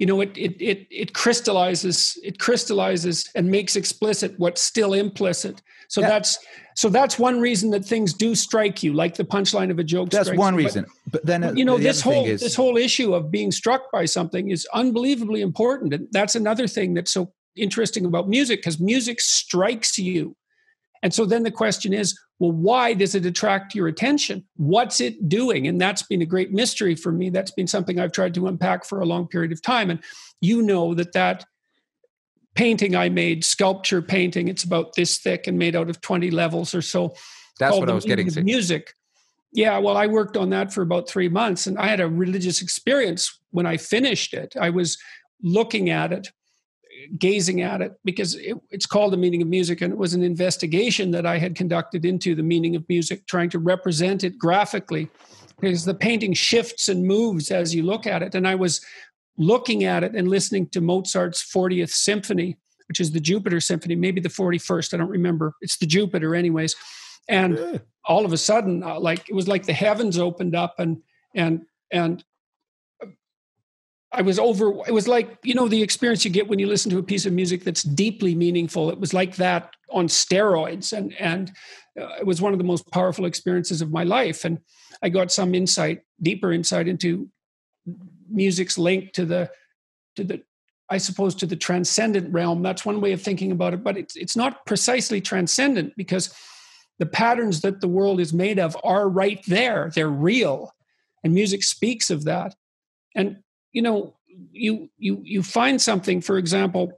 [0.00, 5.62] you know it it it it crystallizes it crystallizes and makes explicit what's still implicit
[5.88, 6.08] so yeah.
[6.08, 6.38] that's
[6.74, 10.08] so that's one reason that things do strike you like the punchline of a joke
[10.08, 10.64] that's one you.
[10.64, 12.40] reason but, but then uh, you know the this whole is...
[12.40, 16.94] this whole issue of being struck by something is unbelievably important and that's another thing
[16.94, 20.34] that's so interesting about music because music strikes you
[21.02, 24.44] And so then the question is, well, why does it attract your attention?
[24.56, 25.66] What's it doing?
[25.66, 27.30] And that's been a great mystery for me.
[27.30, 29.90] That's been something I've tried to unpack for a long period of time.
[29.90, 30.00] And
[30.40, 31.44] you know that that
[32.54, 36.74] painting I made, sculpture painting, it's about this thick and made out of 20 levels
[36.74, 37.14] or so.
[37.58, 38.42] That's what I was getting to.
[38.42, 38.94] Music.
[39.52, 42.62] Yeah, well, I worked on that for about three months and I had a religious
[42.62, 44.54] experience when I finished it.
[44.58, 44.96] I was
[45.42, 46.30] looking at it
[47.18, 50.22] gazing at it because it, it's called the meaning of music and it was an
[50.22, 55.08] investigation that i had conducted into the meaning of music trying to represent it graphically
[55.60, 58.34] because the painting shifts and moves as you look at it.
[58.34, 58.80] And i was
[59.36, 62.58] looking at it and listening to mozart's 40th symphony
[62.88, 65.54] which is the jupiter symphony maybe the 41st i don't remember.
[65.60, 66.74] It's the jupiter anyways.
[67.28, 67.78] And yeah.
[68.06, 70.98] all of a sudden uh, like it was like the heavens opened up and
[71.34, 72.24] and and
[74.12, 76.90] I was over, it was like, you know, the experience you get when you listen
[76.90, 78.90] to a piece of music that's deeply meaningful.
[78.90, 80.92] It was like that on steroids.
[80.92, 81.52] And, and
[82.00, 84.44] uh, it was one of the most powerful experiences of my life.
[84.44, 84.58] And
[85.00, 87.28] I got some insight, deeper insight into
[88.28, 89.50] music's link to the,
[90.16, 90.42] to the,
[90.88, 92.62] I suppose, to the transcendent realm.
[92.62, 96.34] That's one way of thinking about it, but it's, it's not precisely transcendent because
[96.98, 99.90] the patterns that the world is made of are right there.
[99.94, 100.74] They're real.
[101.22, 102.56] And music speaks of that.
[103.14, 103.38] And
[103.72, 104.14] you know
[104.52, 106.92] you you you find something for example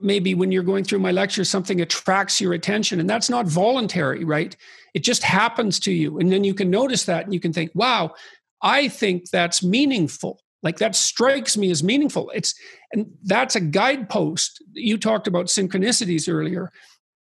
[0.00, 4.24] maybe when you're going through my lecture something attracts your attention and that's not voluntary
[4.24, 4.56] right?
[4.94, 7.70] It just happens to you and then you can notice that and you can think
[7.74, 8.14] wow
[8.62, 10.40] i think that's meaningful.
[10.64, 12.30] Like that strikes me as meaningful.
[12.30, 12.54] It's
[12.92, 14.62] and that's a guidepost.
[14.74, 16.70] You talked about synchronicities earlier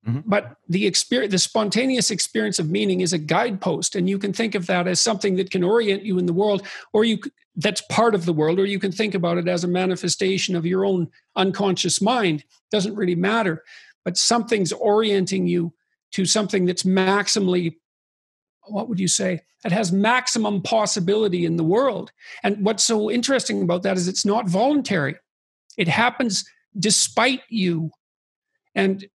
[0.06, 0.20] Mm-hmm.
[0.24, 4.54] But the experience, the spontaneous experience of meaning is a guidepost, and you can think
[4.54, 7.18] of that as something that can orient you in the world, or you
[7.56, 10.66] that's part of the world, or you can think about it as a manifestation of
[10.66, 12.44] your own unconscious mind.
[12.70, 13.64] Doesn't really matter,
[14.04, 15.72] but something's orienting you
[16.12, 17.76] to something that's maximally,
[18.64, 22.12] what would you say that has maximum possibility in the world.
[22.42, 25.16] And what's so interesting about that is it's not voluntary.
[25.76, 26.44] It happens
[26.78, 27.90] despite you.
[28.74, 29.06] And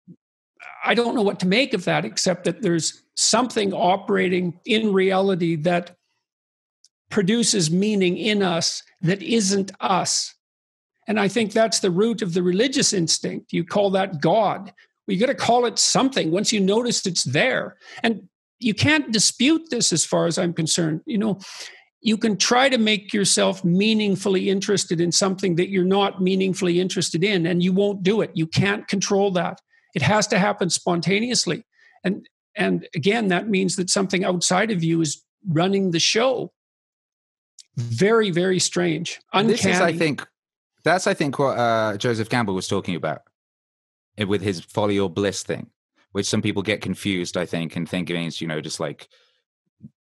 [0.84, 5.56] I don't know what to make of that, except that there's something operating in reality
[5.56, 5.96] that
[7.10, 10.34] produces meaning in us that isn't us.
[11.08, 13.52] And I think that's the root of the religious instinct.
[13.52, 14.72] You call that God.
[15.06, 17.76] Well, you got to call it something once you notice it's there.
[18.02, 21.02] And you can't dispute this as far as I'm concerned.
[21.06, 21.38] You know,
[22.00, 27.22] you can try to make yourself meaningfully interested in something that you're not meaningfully interested
[27.22, 28.30] in, and you won't do it.
[28.34, 29.60] You can't control that.
[29.94, 31.64] It has to happen spontaneously.
[32.04, 36.52] And and again, that means that something outside of you is running the show.
[37.76, 39.20] Very, very strange.
[39.32, 39.52] Uncanny.
[39.52, 40.26] This is, I think,
[40.84, 43.22] that's I think what uh, Joseph Campbell was talking about
[44.26, 45.68] with his folly or bliss thing,
[46.12, 49.08] which some people get confused, I think, and think it means you know just like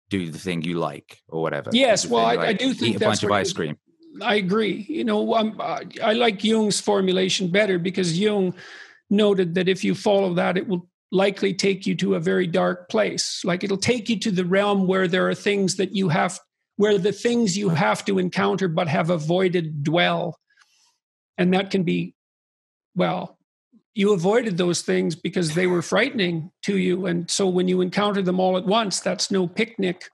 [0.09, 1.71] do the thing you like or whatever.
[1.73, 3.77] Yes, well, I, like, I, do think eat a bunch of ice cream.
[4.21, 4.85] I agree.
[4.87, 8.53] You know, I'm, I like Jung's formulation better because Jung
[9.09, 12.89] noted that if you follow that, it will likely take you to a very dark
[12.89, 13.41] place.
[13.43, 16.39] Like it'll take you to the realm where there are things that you have,
[16.77, 20.39] where the things you have to encounter but have avoided dwell.
[21.37, 22.15] And that can be,
[22.95, 23.37] well,
[23.95, 27.05] you avoided those things because they were frightening to you.
[27.05, 30.09] And so when you encounter them all at once, that's no picnic.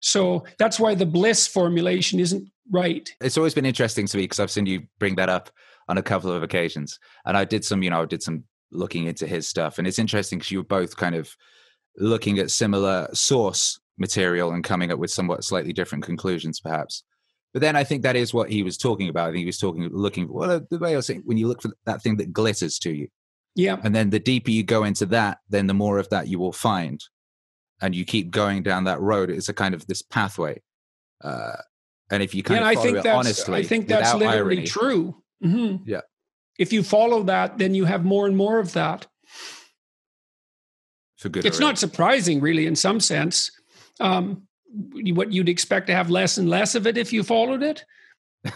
[0.00, 3.08] So that's why the bliss formulation isn't right.
[3.22, 5.50] It's always been interesting to me because I've seen you bring that up
[5.88, 6.98] on a couple of occasions.
[7.24, 9.78] And I did some, you know, I did some looking into his stuff.
[9.78, 11.34] And it's interesting because you were both kind of
[11.96, 17.04] looking at similar source material and coming up with somewhat slightly different conclusions, perhaps.
[17.52, 19.28] But then I think that is what he was talking about.
[19.28, 21.62] I think he was talking, looking, well, the way I was saying, when you look
[21.62, 23.08] for that thing that glitters to you.
[23.54, 23.76] Yeah.
[23.84, 26.52] And then the deeper you go into that, then the more of that you will
[26.52, 27.00] find.
[27.80, 29.30] And you keep going down that road.
[29.30, 30.62] It's a kind of this pathway.
[31.22, 31.56] Uh,
[32.10, 34.66] and if you kind yeah, of I think that's, honestly, I think that's literally irony,
[34.66, 35.22] true.
[35.44, 35.88] Mm-hmm.
[35.88, 36.00] Yeah.
[36.58, 39.06] If you follow that, then you have more and more of that.
[41.16, 41.44] For good.
[41.44, 43.50] It's not surprising, really, in some sense.
[44.00, 47.84] Um, what you'd expect to have less and less of it if you followed it.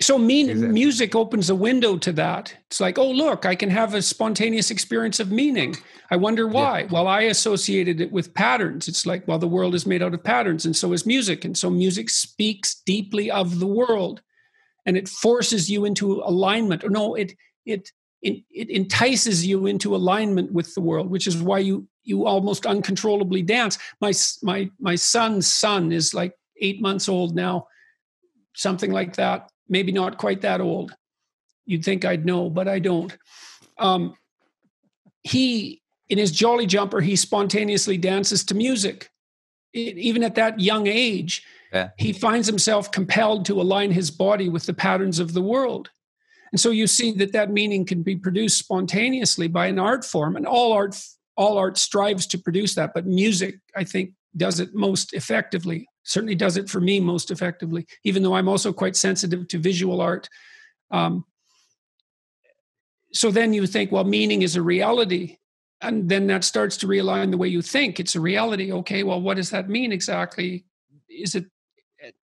[0.00, 0.72] so mean exactly.
[0.72, 2.54] music opens a window to that.
[2.68, 5.74] It's like, oh look, I can have a spontaneous experience of meaning.
[6.10, 6.80] I wonder why.
[6.80, 6.88] Yeah.
[6.90, 8.86] Well, I associated it with patterns.
[8.86, 11.44] It's like, well, the world is made out of patterns, and so is music.
[11.44, 14.22] And so music speaks deeply of the world
[14.86, 16.84] and it forces you into alignment.
[16.84, 17.32] Or no, it
[17.66, 17.90] it
[18.22, 22.66] it, it entices you into alignment with the world, which is why you you almost
[22.66, 23.78] uncontrollably dance.
[24.00, 24.12] My
[24.42, 27.66] my my son's son is like eight months old now,
[28.54, 29.50] something like that.
[29.68, 30.94] Maybe not quite that old.
[31.66, 33.16] You'd think I'd know, but I don't.
[33.78, 34.14] Um,
[35.22, 39.10] he, in his jolly jumper, he spontaneously dances to music.
[39.72, 41.90] It, even at that young age, yeah.
[41.96, 45.90] he finds himself compelled to align his body with the patterns of the world.
[46.52, 50.36] And so you see that that meaning can be produced spontaneously by an art form,
[50.36, 51.00] and all art
[51.36, 52.92] all art strives to produce that.
[52.92, 55.88] But music, I think, does it most effectively.
[56.02, 57.86] Certainly does it for me most effectively.
[58.04, 60.28] Even though I'm also quite sensitive to visual art.
[60.90, 61.24] Um,
[63.12, 65.38] so then you think, well, meaning is a reality.
[65.80, 67.98] And then that starts to realign the way you think.
[67.98, 68.72] It's a reality.
[68.72, 70.64] Okay, well, what does that mean exactly?
[71.08, 71.46] Is it,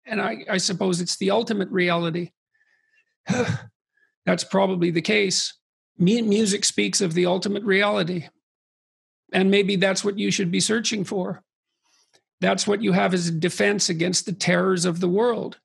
[0.05, 2.31] and I, I suppose it's the ultimate reality.
[4.25, 5.53] That's probably the case.
[5.97, 8.27] Music speaks of the ultimate reality.
[9.31, 11.43] And maybe that's what you should be searching for.
[12.41, 15.59] That's what you have as a defense against the terrors of the world.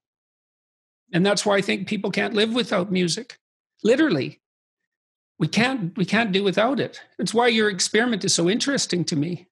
[1.13, 3.39] And that's why I think people can't live without music.
[3.83, 4.41] Literally,
[5.39, 9.17] we can't we can't do without it it's why your experiment is so interesting to
[9.17, 9.47] me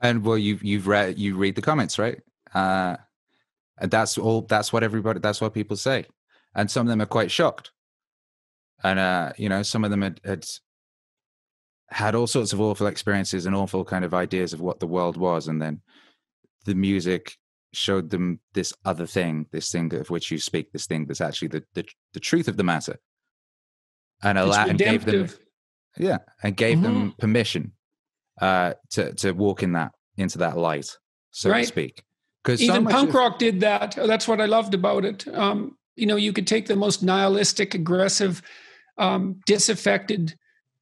[0.00, 2.20] and well you've you've read you read the comments right
[2.54, 2.96] uh
[3.78, 6.06] and that's all that's what everybody that's what people say
[6.54, 7.70] and some of them are quite shocked.
[8.82, 10.44] And uh you know some of them had, had
[11.88, 15.16] had all sorts of awful experiences and awful kind of ideas of what the world
[15.16, 15.80] was and then
[16.64, 17.36] the music
[17.72, 21.48] showed them this other thing this thing of which you speak this thing that's actually
[21.48, 22.98] the the, the truth of the matter.
[24.22, 25.28] And allowed and gave them
[25.98, 26.84] yeah and gave mm-hmm.
[26.84, 27.72] them permission
[28.40, 30.96] uh to to walk in that into that light
[31.30, 31.62] so right.
[31.62, 32.04] to speak
[32.42, 33.96] because even so punk of, rock did that.
[33.96, 35.26] That's what i loved about it.
[35.28, 38.42] Um you know you could take the most nihilistic aggressive
[38.98, 40.36] um disaffected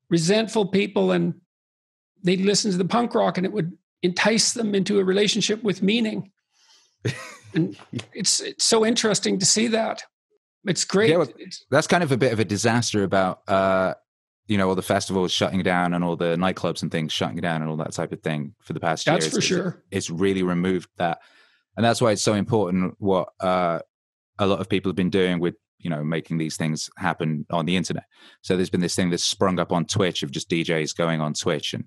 [0.09, 1.35] resentful people and
[2.23, 5.83] they'd listen to the punk rock and it would entice them into a relationship with
[5.83, 6.31] meaning
[7.55, 7.77] and
[8.13, 10.05] it's it's so interesting to see that
[10.65, 11.11] it's great.
[11.11, 11.29] Yeah, well,
[11.71, 13.95] that's kind of a bit of a disaster about uh,
[14.47, 17.63] you know all the festivals shutting down and all the nightclubs and things shutting down
[17.63, 19.31] and all that type of thing for the past that's year.
[19.31, 19.83] That's for sure.
[19.91, 21.21] It's really removed that,
[21.77, 23.81] and that's why it's so important what uh,
[24.43, 27.67] a lot of people have been doing with you know making these things happen on
[27.67, 28.05] the internet.
[28.43, 31.35] So there's been this thing that's sprung up on Twitch of just DJs going on
[31.35, 31.87] Twitch and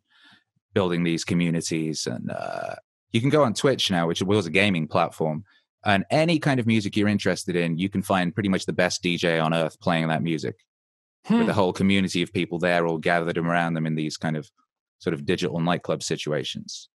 [0.73, 2.31] building these communities and.
[2.31, 2.75] Uh,
[3.11, 5.45] you can go on Twitch now, which was a gaming platform,
[5.85, 9.01] and any kind of music you're interested in, you can find pretty much the best
[9.01, 10.57] DJ on earth playing that music
[11.25, 11.39] hmm.
[11.39, 14.49] with a whole community of people there all gathered around them in these kind of
[14.99, 16.89] sort of digital nightclub situations.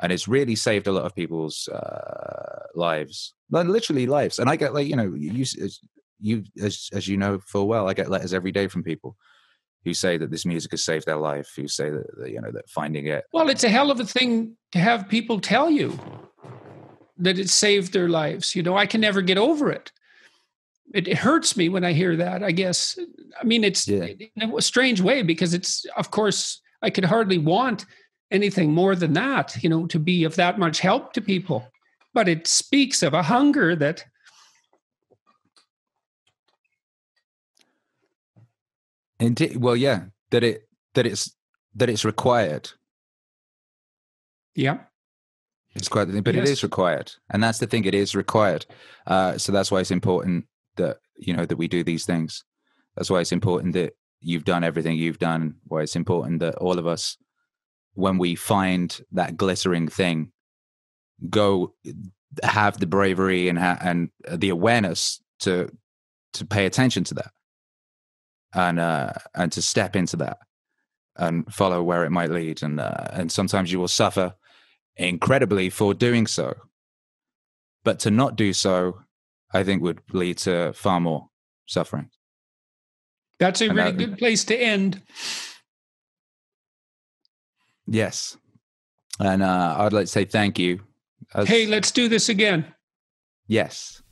[0.00, 4.38] And it's really saved a lot of people's uh, lives, literally lives.
[4.38, 5.44] And I get like, you know, you,
[6.20, 9.16] you as, as you know full well, I get letters every day from people
[9.84, 12.68] who say that this music has saved their life, who say that, you know, that
[12.68, 13.24] finding it.
[13.32, 15.98] Well, it's a hell of a thing to have people tell you
[17.16, 18.54] that it saved their lives.
[18.54, 19.90] You know, I can never get over it.
[20.94, 22.42] It, it hurts me when I hear that.
[22.42, 22.98] I guess.
[23.40, 24.06] I mean, it's yeah.
[24.36, 27.84] in a strange way because it's, of course, I could hardly want
[28.30, 29.56] anything more than that.
[29.62, 31.70] You know, to be of that much help to people.
[32.14, 34.04] But it speaks of a hunger that.
[39.20, 39.56] Indeed.
[39.56, 41.34] Well, yeah, that it that it's
[41.74, 42.70] that it's required.
[44.54, 44.78] Yeah.
[45.74, 46.48] It's quite, but yes.
[46.48, 47.84] it is required, and that's the thing.
[47.84, 48.66] It is required.
[49.06, 52.42] Uh, so that's why it's important that you know that we do these things.
[52.96, 55.54] That's why it's important that you've done everything you've done.
[55.68, 57.16] Why it's important that all of us,
[57.98, 60.30] when we find that glittering thing,
[61.28, 61.74] go
[62.44, 65.68] have the bravery and ha- and the awareness to
[66.32, 67.32] to pay attention to that,
[68.54, 70.38] and uh, and to step into that
[71.16, 72.62] and follow where it might lead.
[72.62, 74.34] And uh, and sometimes you will suffer
[74.96, 76.54] incredibly for doing so.
[77.82, 79.00] But to not do so,
[79.52, 81.30] I think would lead to far more
[81.66, 82.10] suffering.
[83.40, 85.02] That's a and really that, good place to end.
[87.88, 88.36] Yes.
[89.18, 90.80] And uh, I'd like to say thank you.
[91.34, 92.74] As, hey, let's do this again.
[93.46, 94.02] Yes.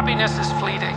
[0.00, 0.96] happiness is fleeting.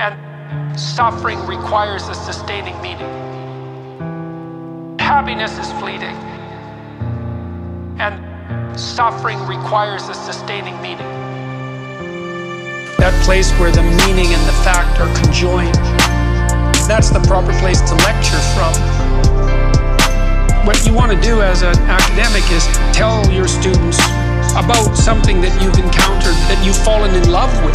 [0.00, 3.39] And suffering requires a sustaining meaning.
[5.10, 6.14] Happiness is fleeting.
[7.98, 8.14] And
[8.78, 11.10] suffering requires a sustaining meaning.
[13.02, 15.74] That place where the meaning and the fact are conjoined.
[16.86, 18.70] That's the proper place to lecture from.
[20.62, 22.62] What you want to do as an academic is
[22.94, 23.98] tell your students
[24.54, 27.74] about something that you've encountered, that you've fallen in love with,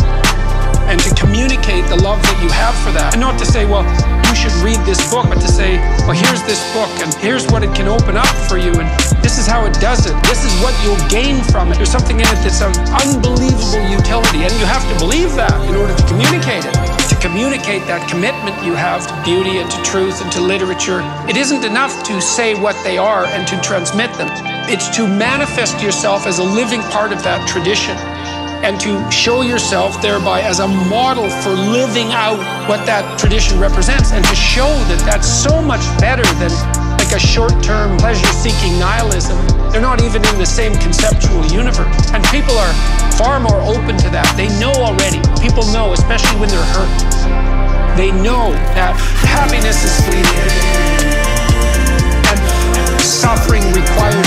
[0.88, 3.12] and to communicate the love that you have for that.
[3.12, 3.84] And not to say, well,
[4.46, 7.74] should read this book, but to say, well, here's this book and here's what it
[7.74, 8.88] can open up for you and
[9.24, 10.14] this is how it does it.
[10.24, 11.76] This is what you'll gain from it.
[11.76, 15.76] There's something in it that's of unbelievable utility and you have to believe that in
[15.76, 16.76] order to communicate it.
[17.10, 21.38] To communicate that commitment you have to beauty and to truth and to literature, it
[21.38, 24.30] isn't enough to say what they are and to transmit them.
[24.70, 27.98] It's to manifest yourself as a living part of that tradition
[28.64, 32.38] and to show yourself thereby as a model for living out
[32.70, 36.52] what that tradition represents and to show that that's so much better than
[36.98, 39.38] like a short-term pleasure-seeking nihilism.
[39.70, 41.94] They're not even in the same conceptual universe.
[42.12, 42.74] And people are
[43.14, 44.26] far more open to that.
[44.34, 45.22] They know already.
[45.38, 46.90] People know, especially when they're hurt.
[47.96, 50.50] They know that happiness is fleeting.
[52.26, 52.40] And
[53.00, 54.25] suffering requires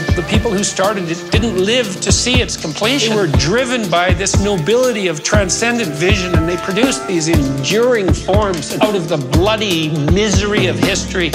[0.00, 3.10] The people who started it didn't live to see its completion.
[3.10, 8.74] They were driven by this nobility of transcendent vision and they produced these enduring forms
[8.80, 11.30] out of the bloody misery of history.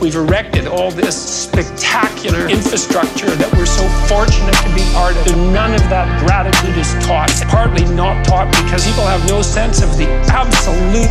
[0.00, 5.36] We've erected all this spectacular infrastructure that we're so fortunate to be part of.
[5.52, 9.96] None of that gratitude is taught, partly not taught because people have no sense of
[9.96, 11.10] the absolute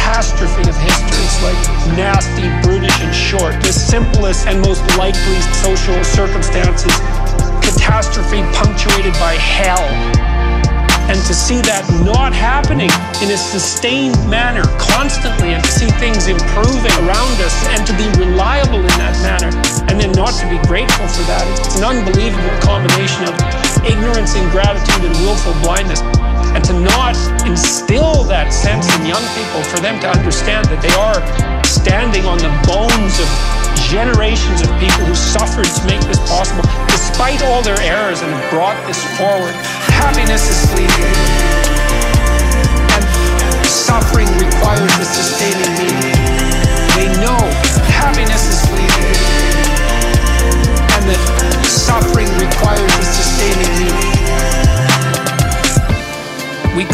[0.00, 1.24] catastrophe of history.
[1.24, 1.60] It's like
[1.96, 3.52] nasty, brutish, and short.
[3.62, 6.92] The simplest and most likely social circumstances.
[7.60, 9.84] Catastrophe punctuated by hell
[11.10, 12.88] and to see that not happening
[13.20, 18.06] in a sustained manner constantly and to see things improving around us and to be
[18.14, 19.50] reliable in that manner
[19.90, 23.34] and then not to be grateful for that it's an unbelievable combination of
[23.86, 26.00] ignorance ingratitude and willful blindness
[26.54, 27.14] and to not
[27.46, 31.18] instill that sense in young people for them to understand that they are
[31.62, 33.28] standing on the bones of
[33.90, 38.78] generations of people who suffered to make this possible, despite all their errors, and brought
[38.86, 39.54] this forward.
[39.94, 41.10] Happiness is fleeting,
[42.94, 43.04] and
[43.66, 46.19] suffering requires a sustaining meaning.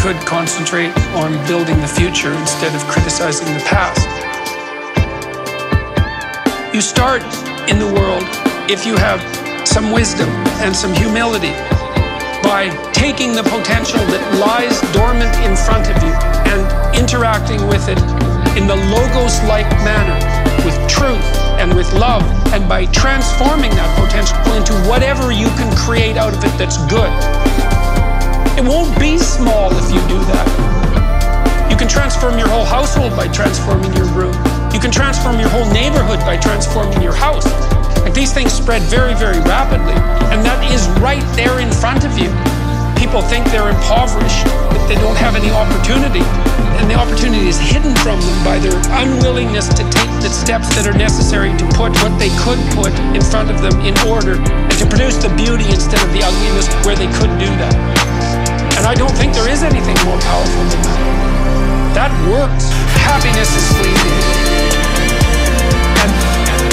[0.07, 4.07] Could concentrate on building the future instead of criticizing the past.
[6.73, 7.23] You start
[7.67, 8.23] in the world
[8.71, 9.19] if you have
[9.67, 10.29] some wisdom
[10.63, 11.51] and some humility
[12.39, 16.15] by taking the potential that lies dormant in front of you
[16.55, 16.63] and
[16.95, 17.99] interacting with it
[18.55, 20.15] in the logos like manner
[20.63, 21.27] with truth
[21.59, 26.41] and with love and by transforming that potential into whatever you can create out of
[26.45, 27.11] it that's good.
[28.57, 31.69] It won't be small if you do that.
[31.69, 34.33] You can transform your whole household by transforming your room.
[34.73, 37.45] You can transform your whole neighborhood by transforming your house.
[38.01, 39.93] Like these things spread very, very rapidly,
[40.33, 42.33] and that is right there in front of you.
[42.97, 46.25] People think they're impoverished, that they don't have any opportunity,
[46.81, 48.73] and the opportunity is hidden from them by their
[49.05, 53.21] unwillingness to take the steps that are necessary to put what they could put in
[53.21, 56.97] front of them in order and to produce the beauty instead of the ugliness where
[56.97, 58.16] they could do that.
[58.77, 61.01] And I don't think there is anything more powerful than that.
[61.97, 62.69] That works.
[63.01, 64.17] Happiness is fleeting.
[65.97, 66.11] And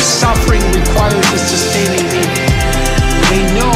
[0.01, 2.45] suffering requires a sustaining meaning.
[3.33, 3.73] They know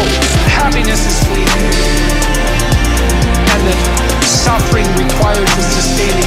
[0.52, 1.68] happiness is fleeting.
[3.48, 3.80] And that
[4.24, 6.17] suffering requires a sustaining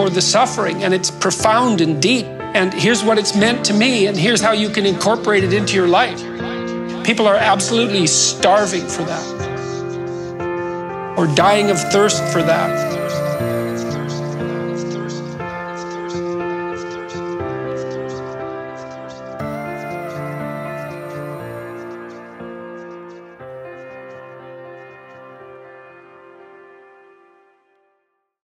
[0.00, 4.06] for the suffering, and it's profound and deep, and here's what it's meant to me,
[4.06, 6.18] and here's how you can incorporate it into your life.
[7.04, 9.26] People are absolutely starving for that,
[11.18, 12.89] or dying of thirst for that.